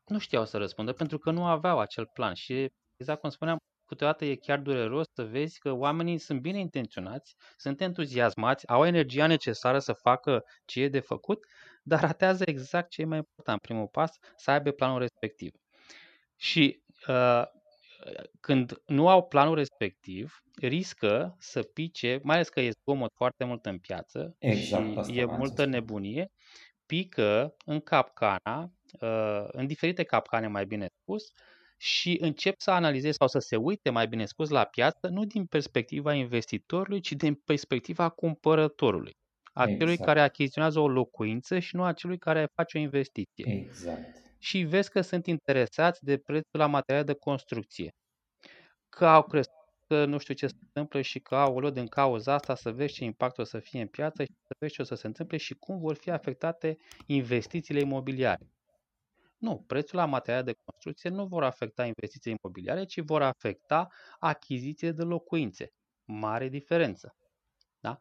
[0.06, 4.26] Nu știau să răspundă pentru că nu aveau acel plan și exact cum spuneam, câteodată
[4.26, 9.80] e chiar dureros să vezi că oamenii sunt bine intenționați, sunt entuziasmați, au energia necesară
[9.80, 11.40] să facă ce e de făcut,
[11.84, 15.52] dar ratează exact ce e mai important, primul pas, să aibă planul respectiv.
[16.40, 17.44] Și uh,
[18.40, 23.66] când nu au planul respectiv, riscă să pice, mai ales că e zgomot foarte mult
[23.66, 26.32] în piață exact, și e multă nebunie,
[26.86, 28.72] pică în capcana,
[29.02, 31.24] uh, în diferite capcane mai bine spus,
[31.78, 35.46] și încep să analizeze sau să se uite, mai bine spus, la piață, nu din
[35.46, 39.14] perspectiva investitorului, ci din perspectiva cumpărătorului.
[39.54, 39.80] A exact.
[39.80, 43.46] celui care achiziționează o locuință și nu a celui care face o investiție.
[43.52, 47.94] Exact și vezi că sunt interesați de prețul la materiale de construcție.
[48.90, 52.34] Că au crescut, că nu știu ce se întâmplă și că au luat din cauza
[52.34, 54.86] asta să vezi ce impact o să fie în piață și să vezi ce o
[54.86, 58.52] să se întâmple și cum vor fi afectate investițiile imobiliare.
[59.38, 63.88] Nu, prețul la materiale de construcție nu vor afecta investiții imobiliare, ci vor afecta
[64.20, 65.72] achiziție de locuințe.
[66.06, 67.16] Mare diferență.
[67.80, 67.98] Da?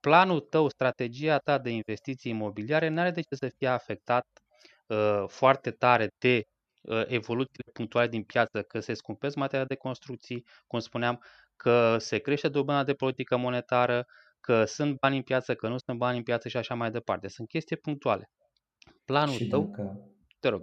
[0.00, 4.45] Planul tău, strategia ta de investiții imobiliare nu are de ce să fie afectat Uh,
[5.26, 6.42] foarte tare de
[6.82, 11.22] uh, evoluțiile punctuale din piață, că se scumpesc materiale de construcții, cum spuneam,
[11.56, 14.06] că se crește dobânda de politică monetară,
[14.40, 17.28] că sunt bani în piață, că nu sunt bani în piață și așa mai departe.
[17.28, 18.30] Sunt chestii punctuale.
[19.04, 20.10] Planul Și tău, dacă,
[20.40, 20.62] te rog,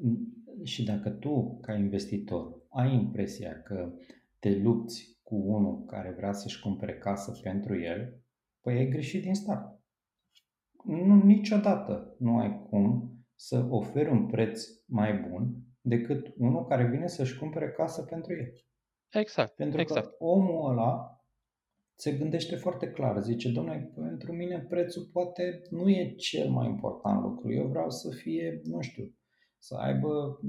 [0.64, 3.92] și dacă tu, ca investitor, ai impresia că
[4.40, 8.22] te lupți cu unul care vrea să-și cumpere casă pentru el,
[8.62, 9.80] păi ai greșit din start.
[10.86, 17.08] Nu, niciodată nu ai cum să oferi un preț mai bun decât unul care vine
[17.08, 18.54] să-și cumpere casă pentru el.
[19.10, 20.06] exact, Pentru exact.
[20.06, 21.18] că omul ăla
[21.96, 23.22] se gândește foarte clar.
[23.22, 27.54] Zice, domnule, pentru mine prețul poate nu e cel mai important lucru.
[27.54, 29.16] Eu vreau să fie, nu știu,
[29.58, 30.40] să aibă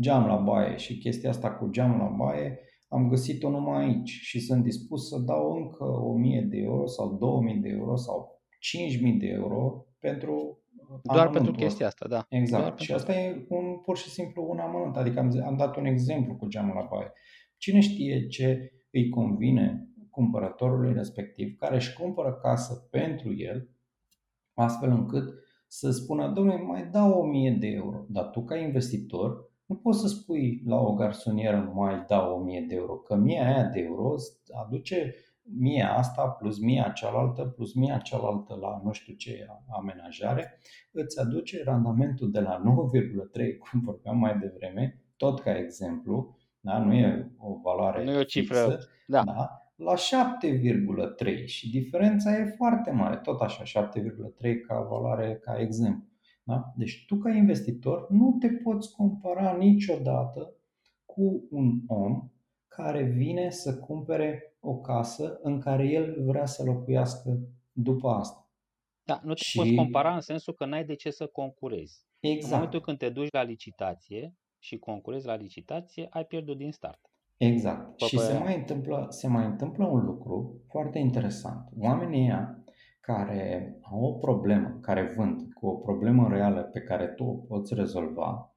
[0.00, 2.58] geam la baie și chestia asta cu geam la baie
[2.90, 7.56] am găsit-o numai aici și sunt dispus să dau încă 1000 de euro sau 2000
[7.56, 10.59] de euro sau 5000 de euro pentru
[11.02, 12.04] Doar pentru amănuntul chestia ăsta.
[12.04, 12.36] asta, da.
[12.36, 12.62] Exact.
[12.62, 14.96] Doar și pentru asta e un, pur și simplu un amănunt.
[14.96, 17.12] Adică am, am dat un exemplu cu geamul la baie.
[17.56, 23.68] Cine știe ce îi convine cumpărătorului respectiv, care își cumpără casă pentru el,
[24.54, 25.34] astfel încât
[25.66, 28.04] să spună, domnule, mai dau 1000 de euro.
[28.08, 32.74] Dar tu ca investitor nu poți să spui la o garsonieră mai dau 1000 de
[32.74, 34.14] euro, că 1000 aia de euro
[34.64, 35.14] aduce
[35.58, 39.46] mia asta plus mia cealaltă plus mia cealaltă la nu știu ce
[39.76, 40.58] amenajare,
[40.90, 42.62] îți aduce randamentul de la 9,3,
[43.58, 46.78] cum vorbeam mai devreme, tot ca exemplu, da?
[46.78, 49.22] nu e o valoare Nu e o cifră, fixă, da.
[49.24, 49.60] da?
[49.76, 56.08] la 7,3 și diferența e foarte mare, tot așa, 7,3 ca valoare, ca exemplu.
[56.42, 56.72] Da?
[56.76, 60.54] Deci tu ca investitor nu te poți compara niciodată
[61.04, 62.30] cu un om
[62.76, 67.38] care vine să cumpere o casă în care el vrea să locuiască
[67.72, 68.48] după asta.
[69.02, 72.06] Da, nu te Și- poți compara în sensul că n-ai de ce să concurezi.
[72.20, 72.52] În Exact.
[72.54, 77.00] momentul când te duci la licitație și concurezi la licitație, ai pierdut din start.
[77.36, 77.96] Exact.
[77.96, 81.68] Pe Și se părerea mai, întâmplă, se mai întâmplă un lucru foarte interesant.
[81.78, 82.64] Oamenii ăia
[83.00, 87.74] care au o problemă, care vând cu o problemă reală pe care tu o poți
[87.74, 88.49] rezolva, uh,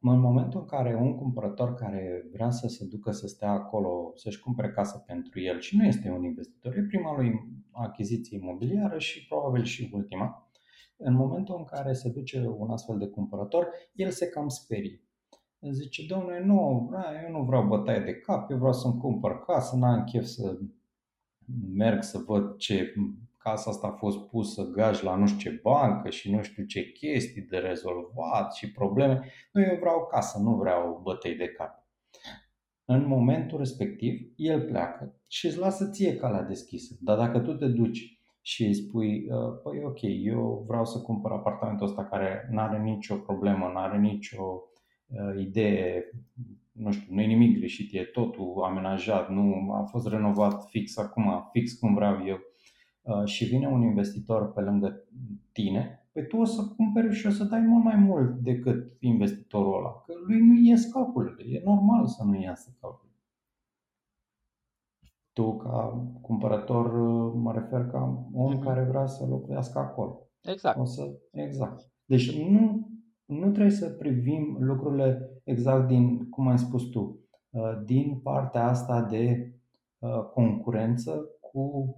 [0.00, 4.40] în momentul în care un cumpărător care vrea să se ducă să stea acolo, să-și
[4.40, 7.32] cumpere casă pentru el și nu este un investitor, e prima lui
[7.70, 10.50] achiziție imobiliară și probabil și ultima,
[10.96, 15.02] în momentul în care se duce un astfel de cumpărător, el se cam sperie.
[15.70, 19.76] Zice, domnule, nu, na, eu nu vreau bătaie de cap, eu vreau să-mi cumpăr casă,
[19.76, 20.58] n-am chef să
[21.72, 22.94] merg să văd ce
[23.48, 26.92] casa asta a fost pusă gaj la nu știu ce bancă și nu știu ce
[26.92, 29.30] chestii de rezolvat și probleme.
[29.52, 31.86] Nu, eu vreau casă, nu vreau bătăi de cap.
[32.84, 36.96] În momentul respectiv, el pleacă și îți lasă ție calea deschisă.
[37.00, 41.30] Dar dacă tu te duci și îi spui, "Uh, păi ok, eu vreau să cumpăr
[41.30, 44.42] apartamentul ăsta care nu are nicio problemă, nu are nicio
[45.06, 46.10] uh, idee,
[46.72, 51.48] nu știu, nu e nimic greșit, e totul amenajat, nu a fost renovat fix acum,
[51.52, 52.47] fix cum vreau eu uh,
[53.24, 55.04] și vine un investitor pe lângă
[55.52, 59.76] tine, pe tu o să cumperi și o să dai mult mai mult decât investitorul
[59.78, 63.06] ăla, că lui nu ies calculele, e normal să nu iasă calculele.
[65.32, 68.62] Tu ca cumpărător, uh, mă refer ca om Mhm.
[68.62, 70.22] care vrea să locuiască acolo.
[70.42, 70.78] Exact.
[70.78, 71.90] O să, exact.
[72.04, 72.88] Deci nu,
[73.24, 77.18] nu trebuie să privim lucrurile exact din, cum ai spus tu,
[77.50, 79.52] uh, din partea asta de
[79.98, 81.94] uh, concurență cu uh,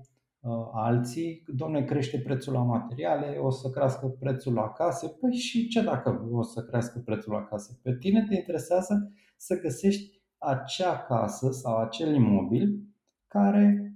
[0.73, 1.43] alții.
[1.47, 5.17] Domne, crește prețul la materiale, o să crească prețul la case.
[5.21, 7.79] Păi și ce dacă o să crească prețul la case?
[7.83, 12.81] Pe tine te interesează să găsești acea casă sau acel imobil
[13.27, 13.95] care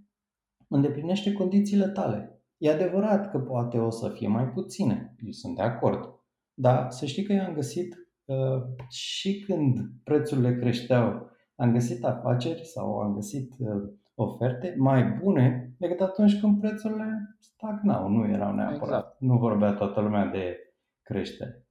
[0.69, 2.43] îndeplinește condițiile tale.
[2.57, 6.15] E adevărat că poate o să fie mai puține, eu sunt de acord.
[6.55, 12.65] Dar să știi că eu am găsit uh, și când prețurile creșteau, am găsit afaceri
[12.65, 18.83] sau am găsit uh, oferte mai bune decât atunci când prețurile stagnau, nu erau neapărat.
[18.83, 19.21] Exact.
[19.21, 20.59] Nu vorbea toată lumea de
[21.03, 21.67] creștere.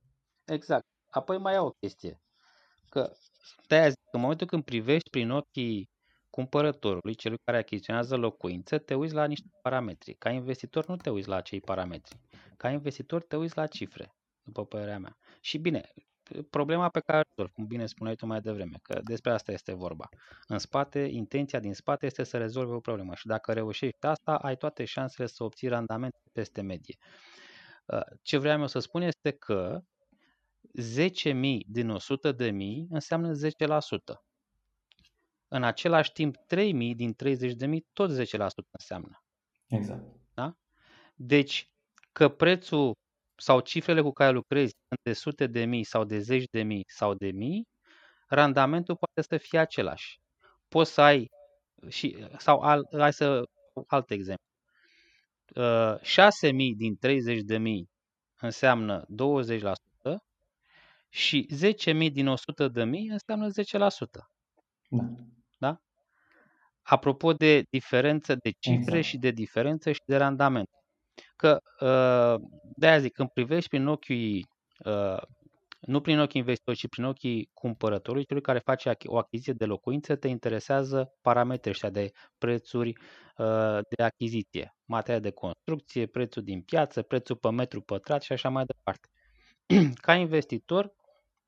[0.46, 0.86] Exact.
[1.10, 2.22] Apoi mai e o chestie.
[2.90, 3.12] Că
[3.68, 5.90] de-aia zic, în momentul când privești prin ochii
[6.30, 10.14] cumpărătorului, celui care achiziționează locuințe, te uiți la niște parametri.
[10.14, 12.18] Ca investitor nu te uiți la acei parametri.
[12.58, 15.18] Ca investitor te uiți la cifre, după părerea mea.
[15.42, 15.82] Și bine,
[16.50, 19.74] problema pe care o rezolv, cum bine spuneai tu mai devreme, că despre asta este
[19.74, 20.10] vorba.
[20.48, 24.58] În spate, intenția din spate este să rezolve o problemă și dacă reușești asta, ai
[24.58, 26.98] toate șansele să obții randament peste medie.
[27.86, 29.84] Uh, Ce vreau eu să spun este că
[30.82, 33.40] 10.000 din 100.000 înseamnă 10%.
[35.48, 36.42] În același timp, 3.000
[36.96, 38.16] din 30.000 tot 10%
[38.72, 39.24] înseamnă.
[39.68, 40.04] Exact.
[41.16, 41.72] Deci,
[42.12, 42.96] că prețul
[43.44, 46.84] sau cifrele cu care lucrezi sunt de sute de mii sau de zeci de mii
[46.88, 47.68] sau de mii,
[48.28, 50.20] randamentul poate să fie același.
[50.68, 51.30] Poți să ai
[51.88, 53.44] și, sau al, hai să
[53.88, 54.46] alt exemplu.
[56.00, 56.00] 6.000
[56.78, 57.90] din 30.000
[58.40, 59.06] înseamnă 20%
[61.10, 62.36] și 10.000 din 100.000
[63.10, 63.52] înseamnă 10%.
[64.90, 65.06] Da.
[65.58, 65.78] Da?
[66.82, 69.04] Apropo de diferență de cifre Exact.
[69.04, 70.70] și de diferență și de randament.
[71.36, 71.60] Că
[72.76, 74.48] de-aia zic, când privești prin ochii
[75.86, 80.16] nu prin ochii investitorului, ci prin ochii cumpărătorului, celui care face o achiziție de locuință,
[80.16, 82.90] te interesează parametrii ăștia de prețuri
[83.38, 88.50] uh, de achiziție, materia de construcție, prețul din piață, prețul pe metru pătrat și așa
[88.50, 89.08] mai departe.
[90.06, 90.94] Ca investitor,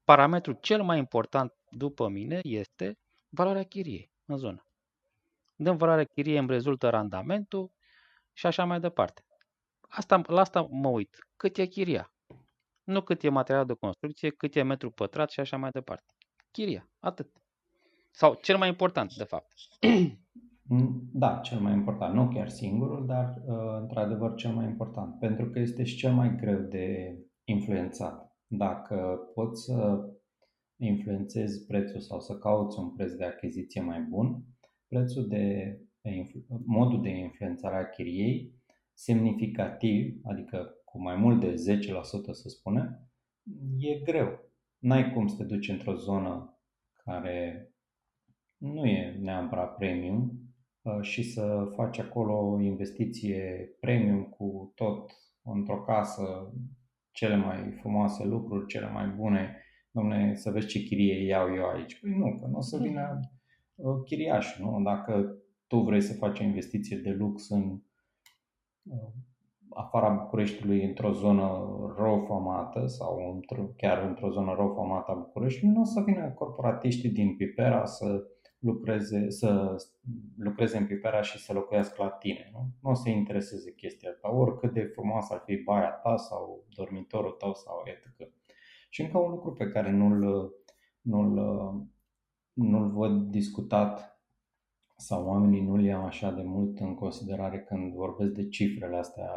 [0.03, 2.97] parametrul cel mai important după mine este
[3.29, 4.65] valoarea chiriei în zonă.
[5.55, 7.71] Dăm valoarea chiriei, îmi rezultă randamentul
[8.33, 9.21] și așa mai departe.
[9.95, 11.17] Asta, la asta mă uit.
[11.37, 12.13] Cât e chiria?
[12.83, 16.13] Nu cât e material de construcție, cât e metru pătrat și așa mai departe.
[16.51, 17.29] Chiria, atât.
[18.11, 19.53] Sau cel mai important, de fapt.
[20.67, 22.15] Mm, da, cel mai important.
[22.15, 25.19] Nu chiar singurul, dar uh, într-adevăr cel mai important.
[25.19, 28.35] Pentru că este și cel mai greu de influențat.
[28.47, 30.09] Dacă poți să
[30.77, 34.43] influențezi prețul sau să cauți un preț de achiziție mai bun,
[34.87, 35.77] prețul de,
[36.65, 38.54] modul de influențare a chiriei
[38.95, 41.55] semnificativ, adică cu mai mult de 10%
[42.31, 43.09] să spunem,
[43.77, 44.39] e greu.
[44.77, 46.59] N-ai cum să te duci într-o zonă
[47.03, 47.69] care
[48.57, 50.31] nu e neapărat premium
[50.81, 55.11] uh, și să faci acolo o investiție premium cu tot
[55.43, 56.53] într-o casă,
[57.11, 61.99] cele mai frumoase lucruri, cele mai bune, domne, să vezi ce chirie iau eu aici.
[61.99, 63.19] Păi nu, că nu o să vină
[63.75, 64.83] uh, chiriașul, nu?
[64.83, 65.35] Dacă
[65.67, 67.79] tu vrei să faci o investiție de lux în uh,
[69.69, 71.67] afara Bucureștiului într-o zonă
[71.97, 76.31] rău famată sau într chiar într-o zonă rău famată a Bucureștiului, nu o să vină
[76.31, 78.23] corporatiștii din Pipera să
[78.59, 79.75] lucreze, să
[80.37, 82.49] lucreze în Pipera și să locuiască la tine.
[82.53, 86.63] Nu, nu o să intereseze chestia asta, oricât de frumoasă ar fi baia ta sau
[86.75, 88.31] dormitorul tău sau etc.
[88.89, 90.51] Și încă un lucru pe care nu-l,
[91.01, 91.33] nu-l,
[92.53, 94.14] nu-l văd discutat
[94.95, 99.29] sau oamenii nu-l iau așa de mult în considerare când vorbesc de cifrele astea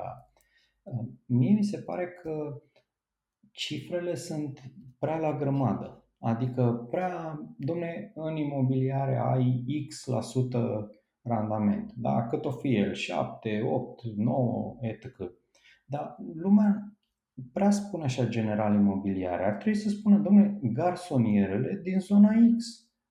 [1.27, 2.63] Mie mi se pare că
[3.51, 4.63] cifrele sunt
[4.99, 6.03] prea la grămadă.
[6.19, 10.91] Adică prea, domne, în imobiliare ai X la sută
[11.23, 11.93] randament.
[11.97, 12.27] Da?
[12.27, 15.05] Cât o fi el, 7, 8, 9, etc.
[15.87, 16.93] Dar lumea
[17.53, 19.45] prea spune așa general imobiliare.
[19.45, 22.65] Ar trebui să spună, domne, garsonierele din zona X.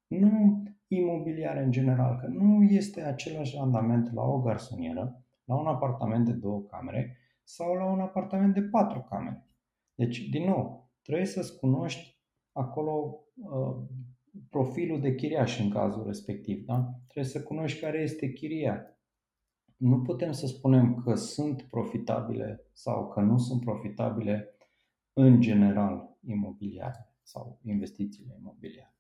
[0.08, 6.26] Nu imobiliare în general, că nu este același randament la o garsonieră, la un apartament
[6.26, 9.48] de două camere, sau la un apartament de patru camere.
[9.96, 12.20] Deci, din nou, trebuie să-ți cunoști
[12.52, 13.76] acolo uh,
[14.50, 16.66] profilul de chiriaș în cazul respectiv.
[16.66, 16.94] Da?
[17.08, 18.98] Trebuie să cunoști care este chiria.
[19.78, 24.56] Nu putem să spunem că sunt profitabile sau că nu sunt profitabile
[25.14, 28.97] în general imobiliare sau investițiile imobiliare.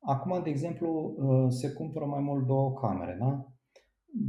[0.00, 3.16] Acum, de exemplu, uh, se cumpără mai mult două camere.
[3.20, 3.46] Da?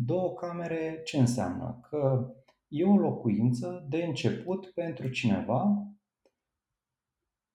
[0.05, 1.79] Două camere ce înseamnă?
[1.89, 2.31] Că
[2.67, 5.87] e o locuință de început pentru cineva.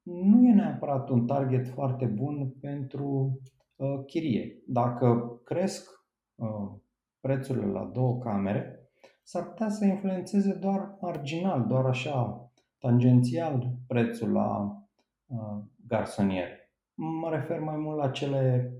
[0.02, 3.40] Nu e neapărat un target foarte bun pentru
[3.76, 4.62] uh, chirie.
[4.66, 5.90] Dacă cresc
[6.34, 6.70] uh,
[7.20, 8.90] prețurile la două camere,
[9.22, 14.76] s-ar putea să influențeze doar marginal, doar așa, tangențial prețul la
[15.26, 16.55] uh, garsoniere.
[16.98, 18.72] Mă refer mai mult la cele,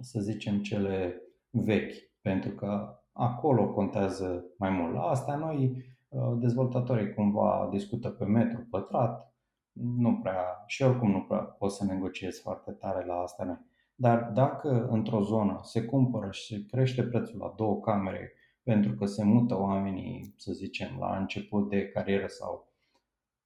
[0.00, 4.94] să zicem, cele vechi, pentru că acolo contează mai mult.
[4.94, 9.34] La asta noi, uh, dezvoltatorii, cumva discută pe metru pătrat,
[9.72, 13.58] nu prea, și oricum nu prea poți să negociezi foarte tare la asta noi.
[13.94, 18.32] Dar dacă într-o zonă se cumpără și se crește prețul la două camere
[18.62, 22.65] pentru că se mută oamenii, să zicem, la început de carieră sau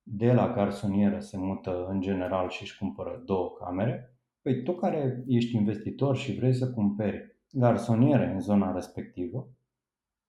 [0.02, 5.24] de la garsonieră se mută în general și își cumpără două camere, păi tu care
[5.26, 9.48] ești investitor și vrei să cumperi garsoniere în zona respectivă,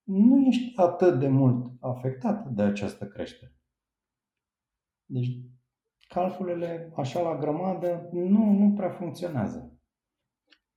[0.04, 3.56] nu ești atât de mult afectat de această creștere.
[5.06, 5.38] Deci,
[6.08, 9.76] calculele așa la grămadă nu, nu prea funcționează.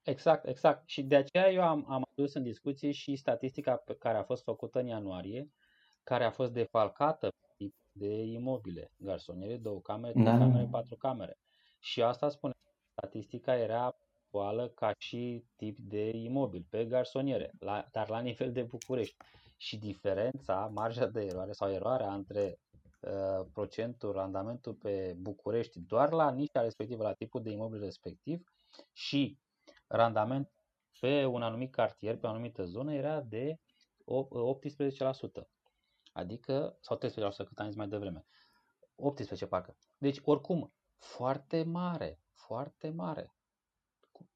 [0.03, 0.89] Exact, exact.
[0.89, 4.43] Și de aceea eu am, am adus în discuție și statistica pe care a fost
[4.43, 5.51] făcută în ianuarie,
[6.03, 7.44] care a fost defalcată tip
[7.95, 10.39] de imobile, garsoniere, două camere, trei da.
[10.39, 11.39] camere, patru camere.
[11.81, 12.53] Și asta spune,
[12.93, 18.63] statistica era actuală ca și tip de imobil pe garsoniere, la, dar la nivel de
[18.63, 19.17] București.
[19.57, 22.59] Și diferența, marja de eroare sau eroarea între
[23.01, 28.53] uh, procentul, randamentul pe București doar la nișa respectivă, la tipul de imobil respectiv
[28.93, 29.39] și
[29.87, 30.53] randament
[31.01, 33.59] pe un anumit cartier, pe o anumită zonă, era de
[34.05, 35.49] 18%.
[36.15, 37.01] Adică, sau 13%,
[37.47, 38.25] cât am zis mai devreme.
[38.97, 39.77] 18 parcă.
[39.99, 43.35] Deci, oricum, foarte mare, foarte mare.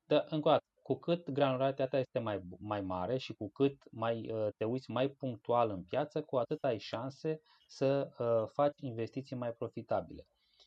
[0.07, 4.31] Dar, încă o dată, cu cât granularitatea este mai, mai mare și cu cât mai
[4.31, 9.37] uh, te uiți mai punctual în piață, cu atât ai șanse să uh, faci investiții
[9.37, 10.27] mai profitabile.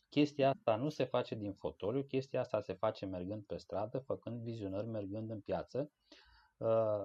[0.10, 4.42] Chestia asta nu se face din fotoliu, chestia asta se face mergând pe stradă, făcând
[4.42, 5.92] vizionări, mergând în piață.
[6.58, 7.04] Uh,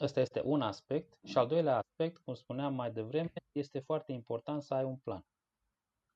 [0.00, 1.18] ăsta este un aspect.
[1.24, 5.24] Și al doilea aspect, cum spuneam mai devreme, este foarte important să ai un plan.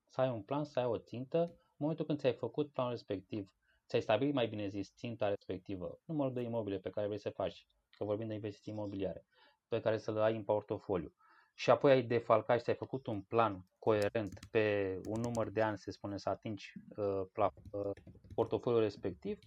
[0.09, 1.39] Să ai un plan, să ai o țintă.
[1.39, 3.53] În momentul când ți-ai făcut planul respectiv,
[3.87, 7.67] ți-ai stabilit mai bine zis ținta respectivă, numărul de imobile pe care vrei să faci,
[7.97, 9.25] că vorbim de investiții imobiliare,
[9.69, 11.15] pe care să le ai în portofoliu,
[11.55, 15.79] și apoi ai defalcat și ți-ai făcut un plan coerent pe un număr de ani,
[15.79, 17.91] se spune, să atingi uh, pla, uh,
[18.35, 19.39] portofoliul respectiv,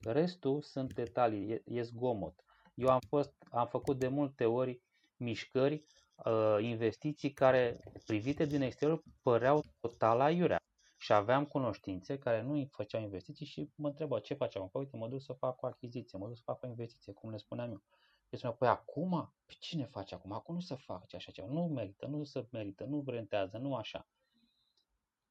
[0.00, 2.44] restul sunt detalii, e, e zgomot.
[2.76, 4.80] Eu am, fost, am făcut de multe ori
[5.16, 5.84] mișcări,
[6.24, 10.60] uh, investiții care, privite din exterior, păreau total aiurea.
[10.98, 14.68] Și aveam cunoștințe care nu îi făceau investiții și mă întrebau ce faceam.
[14.68, 17.30] Păi uite, mă duc să fac o achiziție, mă duc să fac o investiție, cum
[17.30, 17.82] le spuneam eu.
[18.28, 19.34] Și spunea, păi acum?
[19.44, 20.32] Pe cine face acum?
[20.32, 21.48] Acum nu se face așa ceva.
[21.48, 24.08] Nu merită, nu se merită, nu rentează, nu așa.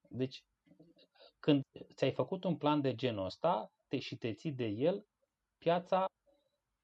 [0.10, 0.46] Deci,
[1.40, 5.06] când ți-ai făcut un plan de genul ăsta te, și te ții de el,
[5.58, 6.06] piața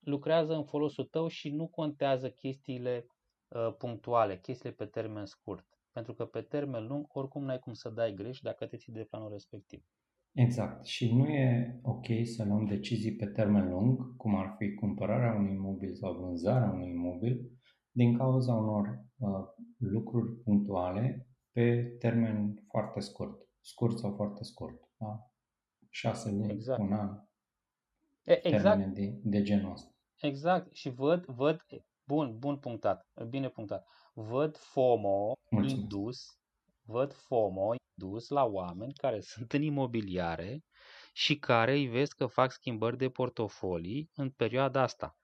[0.04, 3.06] lucrează în folosul tău și nu contează chestiile
[3.48, 5.66] uh, punctuale, chestiile pe termen scurt.
[5.92, 9.08] Pentru că pe termen lung, oricum n-ai cum să dai greș dacă te ții de
[9.10, 9.84] planul respectiv.
[10.32, 10.86] Exact.
[10.86, 15.54] Și nu e ok să luăm decizii pe termen lung, cum ar fi cumpărarea unui
[15.54, 17.52] imobil sau vânzarea unui imobil,
[17.92, 19.30] din cauza unor uh,
[19.78, 23.48] lucruri punctuale pe termen foarte scurt.
[23.60, 24.90] Scurt sau foarte scurt.
[24.98, 25.32] Da?
[25.90, 26.82] Șase luni, exact.
[26.82, 27.20] un an.
[28.24, 28.86] E, exact.
[28.86, 29.91] De, de genul ăsta.
[30.22, 30.76] Exact.
[30.76, 31.66] Și văd, văd,
[32.04, 33.88] bun, bun punctat, bine punctat.
[34.14, 35.82] Văd FOMO Mulțumesc.
[35.82, 36.18] indus,
[36.82, 40.64] văd FOMO dus la oameni care sunt în imobiliare
[41.14, 45.16] și care îi vezi că fac schimbări de portofolii în perioada asta.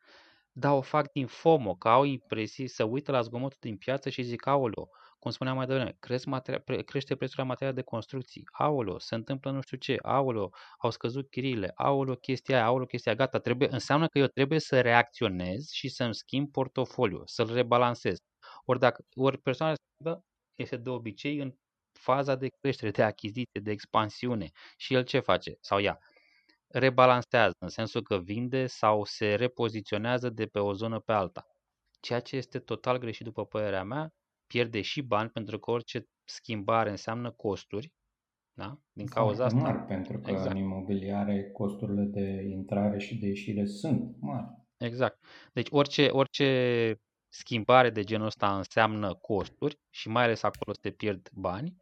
[0.51, 4.21] Dar o fac din FOMO, că au impresii să uită la zgomotul din piață și
[4.21, 4.89] zic, aoleo,
[5.27, 9.61] cum spuneam mai devreme, materia, crește prețul la materiale de construcții, aoleo, se întâmplă nu
[9.61, 14.07] știu ce, aoleo, au scăzut chiriile, aoleo, chestia aia, aoleo, chestia aia, gata, trebuie, înseamnă
[14.07, 18.17] că eu trebuie să reacționez și să-mi schimb portofoliul, să-l rebalancez.
[18.65, 19.73] Ori, dacă, ori persoana
[20.55, 21.53] este de obicei în
[21.99, 24.49] faza de creștere, de achiziție, de expansiune.
[24.77, 25.57] Și el ce face?
[25.61, 25.99] Sau ea
[26.67, 31.45] rebalansează, în sensul că vinde sau se repoziționează de pe o zonă pe alta.
[31.99, 34.09] Ceea ce este total greșit după părerea mea,
[34.47, 37.93] pierde și bani pentru că orice schimbare înseamnă costuri,
[38.53, 38.79] da?
[38.93, 39.59] Din cauza asta.
[39.59, 40.51] mari, pentru că exact.
[40.51, 44.45] în imobiliare costurile de intrare și de ieșire sunt mari.
[44.77, 45.25] Exact.
[45.53, 51.29] Deci orice, orice schimbare de genul ăsta înseamnă costuri și mai ales acolo se pierd
[51.33, 51.75] bani.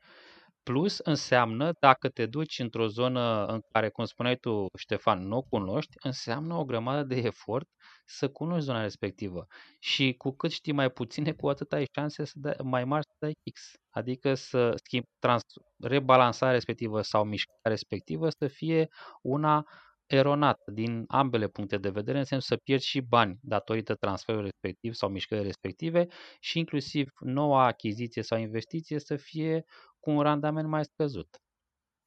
[0.69, 5.41] Plus înseamnă, dacă te duci într-o zonă în care, cum spuneai tu, Ștefan, nu o
[5.41, 7.67] cunoști, înseamnă o grămadă de efort
[8.05, 9.45] să cunoști zona respectivă.
[9.79, 13.15] Și cu cât știi mai puține, cu atât ai șanse să dai, mai mari să
[13.19, 13.71] dai X.
[13.89, 15.41] Adică să schimbi trans,
[15.79, 18.87] rebalansarea respectivă sau mișcarea respectivă să fie
[19.21, 19.63] una
[20.05, 24.93] eronată din ambele puncte de vedere, în sensul să pierzi și bani datorită transferului respectiv
[24.93, 26.07] sau mișcării respective
[26.39, 29.63] și inclusiv noua achiziție sau investiție să fie
[30.05, 31.41] cu un randament mai scăzut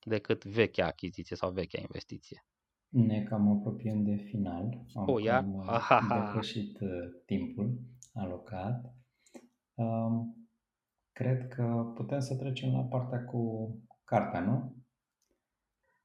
[0.01, 2.45] decât vechea achiziție sau vechea investiție.
[2.89, 4.87] Ne cam apropiem de final.
[4.95, 5.45] Am oh, iar?
[5.89, 6.91] cam depășit uh,
[7.27, 7.81] timpul
[8.13, 8.95] alocat.
[9.75, 10.49] Um,
[11.13, 13.71] cred că putem să trecem la partea cu
[14.05, 14.77] cartea, nu?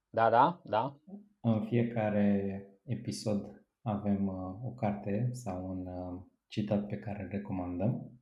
[0.10, 1.00] Da, da, da.
[1.42, 8.13] În fiecare episod avem uh, o carte sau un uh, citat pe care îl recomandăm.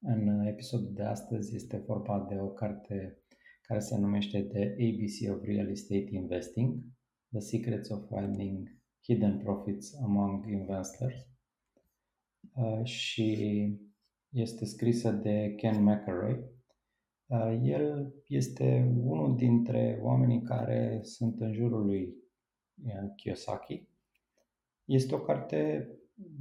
[0.00, 3.22] În episodul de astăzi este vorba de o carte
[3.62, 6.82] care se numește The ABC of Real Estate Investing,
[7.30, 8.68] The Secrets of Finding
[9.02, 11.28] Hidden Profits Among Investors
[12.54, 13.36] uh, și
[14.28, 16.44] este scrisă de Ken McElroy.
[17.26, 22.14] Uh, el este unul dintre oamenii care sunt în jurul lui
[22.84, 23.88] uh, Kiyosaki.
[24.84, 25.88] Este o carte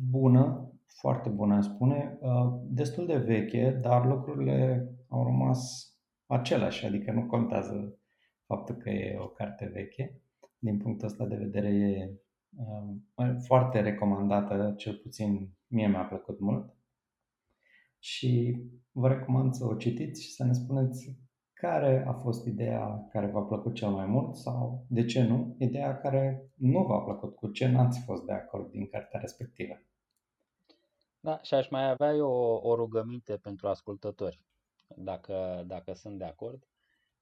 [0.09, 5.91] bună, foarte bună, aș spune, uh, destul de veche, dar lucrurile au rămas
[6.26, 7.99] aceleași, adică nu contează
[8.45, 10.22] faptul că e o carte veche.
[10.59, 12.11] Din punctul ăsta de vedere e
[13.45, 16.76] foarte recomandată, cel puțin mie mi-a plăcut mult.
[17.99, 18.61] și
[18.91, 21.19] vă recomand să o citiți și să ne spuneți
[21.53, 25.97] care a fost ideea care v-a plăcut cel mai mult sau, de ce nu, ideea
[25.97, 29.81] care nu v-a plăcut, cu ce n-ați fost de acord din cartea respectivă.
[31.28, 34.44] Da, și aș mai avea eu o, o rugăminte pentru ascultători,
[34.88, 36.68] dacă, dacă sunt de acord,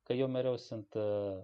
[0.04, 1.38] că eu mereu sunt uh,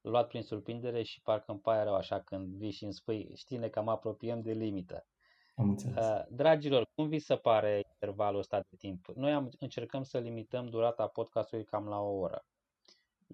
[0.00, 3.56] luat prin surprindere și parcă îmi pare rău așa când vii și îmi spui, știi,
[3.56, 5.06] ne cam apropiem de limită.
[5.54, 6.04] Am înțeles.
[6.04, 9.06] Uh, dragilor, cum vi se pare intervalul ăsta de timp?
[9.14, 12.44] Noi am, încercăm să limităm durata podcastului cam la o oră.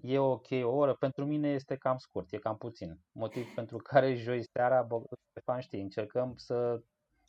[0.01, 2.99] E ok o oră, pentru mine este cam scurt, e cam puțin.
[3.11, 4.87] Motiv pentru care joi seara,
[5.29, 6.81] Stefan știi, încercăm să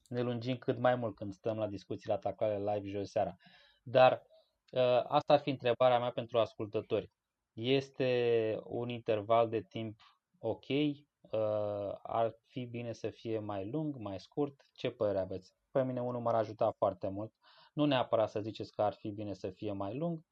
[0.09, 3.37] ne lungim cât mai mult când stăm la discuții la taclare live joi seara.
[3.83, 4.23] Dar
[4.71, 7.11] uh, asta ar fi întrebarea mea pentru ascultători.
[7.53, 10.01] Este un interval de timp
[10.39, 10.69] ok?
[10.69, 14.67] Uh, ar fi bine să fie mai lung, mai scurt?
[14.73, 15.55] Ce părere aveți?
[15.71, 17.33] Pe mine unul m-ar ajuta foarte mult.
[17.73, 20.25] Nu neapărat să ziceți că ar fi bine să fie mai lung,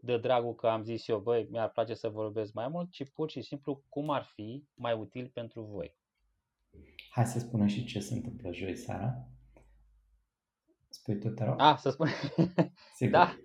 [0.00, 3.30] de dragul că am zis eu, băi, mi-ar place să vorbesc mai mult, ci pur
[3.30, 5.96] și simplu cum ar fi mai util pentru voi.
[7.14, 9.28] Hai să spunem și ce se întâmplă joi seara.
[10.88, 11.54] Spui tu, te rog?
[11.60, 12.08] Ah, să spun.
[12.96, 13.12] Sigur.
[13.12, 13.36] Da.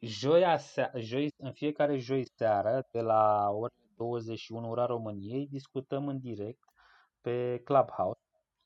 [0.00, 0.58] Joia,
[0.98, 6.64] joi, în fiecare joi seară, de la ora 21 ora României, discutăm în direct
[7.20, 8.20] pe Clubhouse,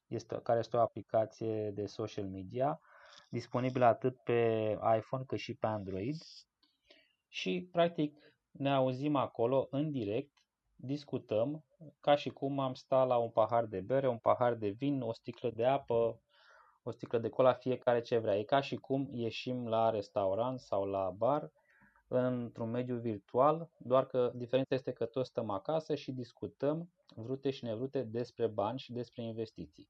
[0.07, 2.81] este, care este o aplicație de social media,
[3.29, 6.17] disponibilă atât pe iPhone cât și pe Android.
[7.29, 10.44] Și, practic, ne auzim acolo în direct,
[10.85, 11.65] discutăm
[12.01, 15.13] ca și cum am sta la un pahar de bere, un pahar de vin, o
[15.13, 16.21] sticlă de apă,
[16.83, 18.39] o sticlă de cola, fiecare ce vrea.
[18.39, 21.51] E ca și cum ieșim la restaurant sau la bar
[22.09, 27.65] într-un mediu virtual, doar că diferența este că toți stăm acasă și discutăm vrute și
[27.65, 29.89] nevrute despre bani și despre investiții.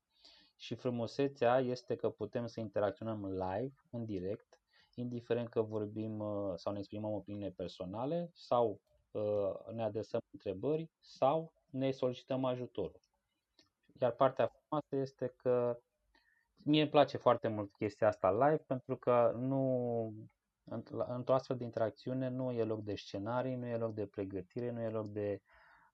[0.56, 4.58] Și frumusețea este că putem să interacționăm live, în direct,
[4.94, 8.93] indiferent că vorbim uh, sau ne exprimăm opiniile personale sau uh,
[9.72, 13.00] ne adresăm întrebări sau ne solicităm ajutorul.
[14.00, 15.78] Iar partea frumoasă este că
[16.56, 20.12] mie îmi place foarte mult chestia asta live pentru că nu
[21.06, 24.80] într-o astfel de interacțiune nu e loc de scenarii, nu e loc de pregătire, nu
[24.80, 25.42] e loc de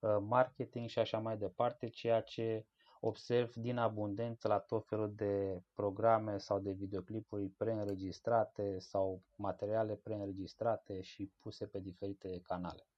[0.00, 2.66] uh, marketing și așa mai departe, ceea ce
[3.00, 11.00] observ din abundență la tot felul de programe sau de videoclipuri preînregistrate sau materiale preînregistrate
[11.00, 12.89] și puse pe diferite canale.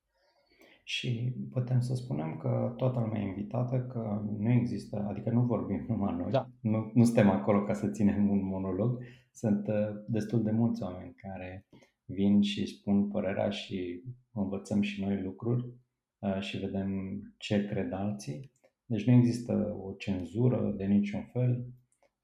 [0.82, 5.84] Și putem să spunem că toată lumea e invitată, că nu există, adică nu vorbim
[5.88, 6.50] numai noi, da.
[6.60, 9.02] nu, nu suntem acolo ca să ținem un monolog,
[9.32, 9.74] sunt uh,
[10.06, 11.66] destul de mulți oameni care
[12.04, 14.02] vin și spun părerea și
[14.32, 15.74] învățăm și noi lucruri
[16.18, 18.52] uh, și vedem ce cred alții.
[18.84, 21.66] Deci nu există o cenzură de niciun fel,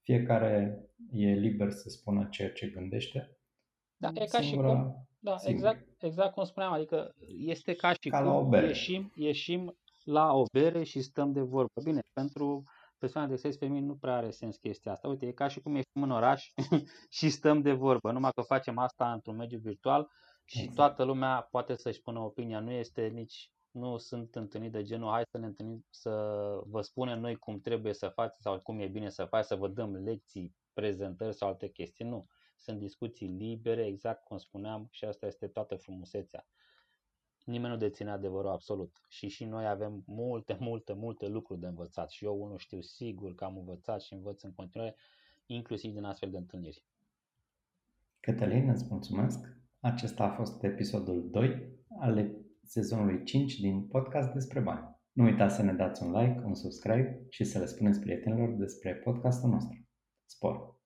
[0.02, 3.39] fiecare e liber să spună ceea ce gândește.
[3.97, 4.68] Da, e ca Singura...
[4.68, 8.48] și cum da, exact, exact cum spuneam, adică este ca și ca cum la o
[8.48, 8.66] bere.
[8.66, 11.80] Ieșim, ieșim la o bere și stăm de vorbă.
[11.84, 12.64] Bine, pentru
[12.98, 15.08] persoana de sex feminin nu prea are sens chestia asta.
[15.08, 16.52] Uite, e ca și cum ieșim în oraș
[17.18, 20.08] și stăm de vorbă, numai că facem asta într-un mediu virtual
[20.44, 20.76] și exact.
[20.76, 22.60] toată lumea poate să-și spună opinia.
[22.60, 26.10] Nu este nici, nu sunt întâlnit de genul, hai să ne întâlnim, să
[26.66, 29.68] vă spunem noi cum trebuie să faci sau cum e bine să faci, să vă
[29.68, 32.04] dăm lecții, prezentări sau alte chestii.
[32.04, 32.26] Nu
[32.59, 36.47] sunt discuții libere, exact cum spuneam, și asta este toată frumusețea.
[37.44, 42.10] Nimeni nu deține adevărul absolut și și noi avem multe, multe, multe lucruri de învățat
[42.10, 44.97] și eu unul știu sigur că am învățat și învăț în continuare,
[45.47, 46.85] inclusiv din astfel de întâlniri.
[48.20, 49.39] Cătălin, îți mulțumesc.
[49.80, 51.68] Acesta a fost episodul 2
[51.98, 52.30] al
[52.62, 54.97] sezonului 5 din podcast despre bani.
[55.12, 58.94] Nu uitați să ne dați un like, un subscribe și să le spuneți prietenilor despre
[58.94, 59.86] podcastul nostru.
[60.24, 60.77] Spor!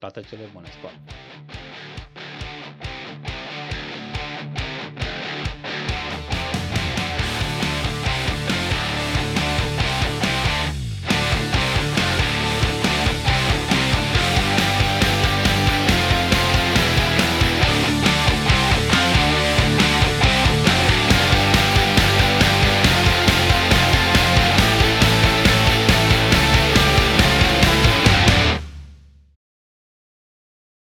[0.00, 0.92] Toate cele bune, spor!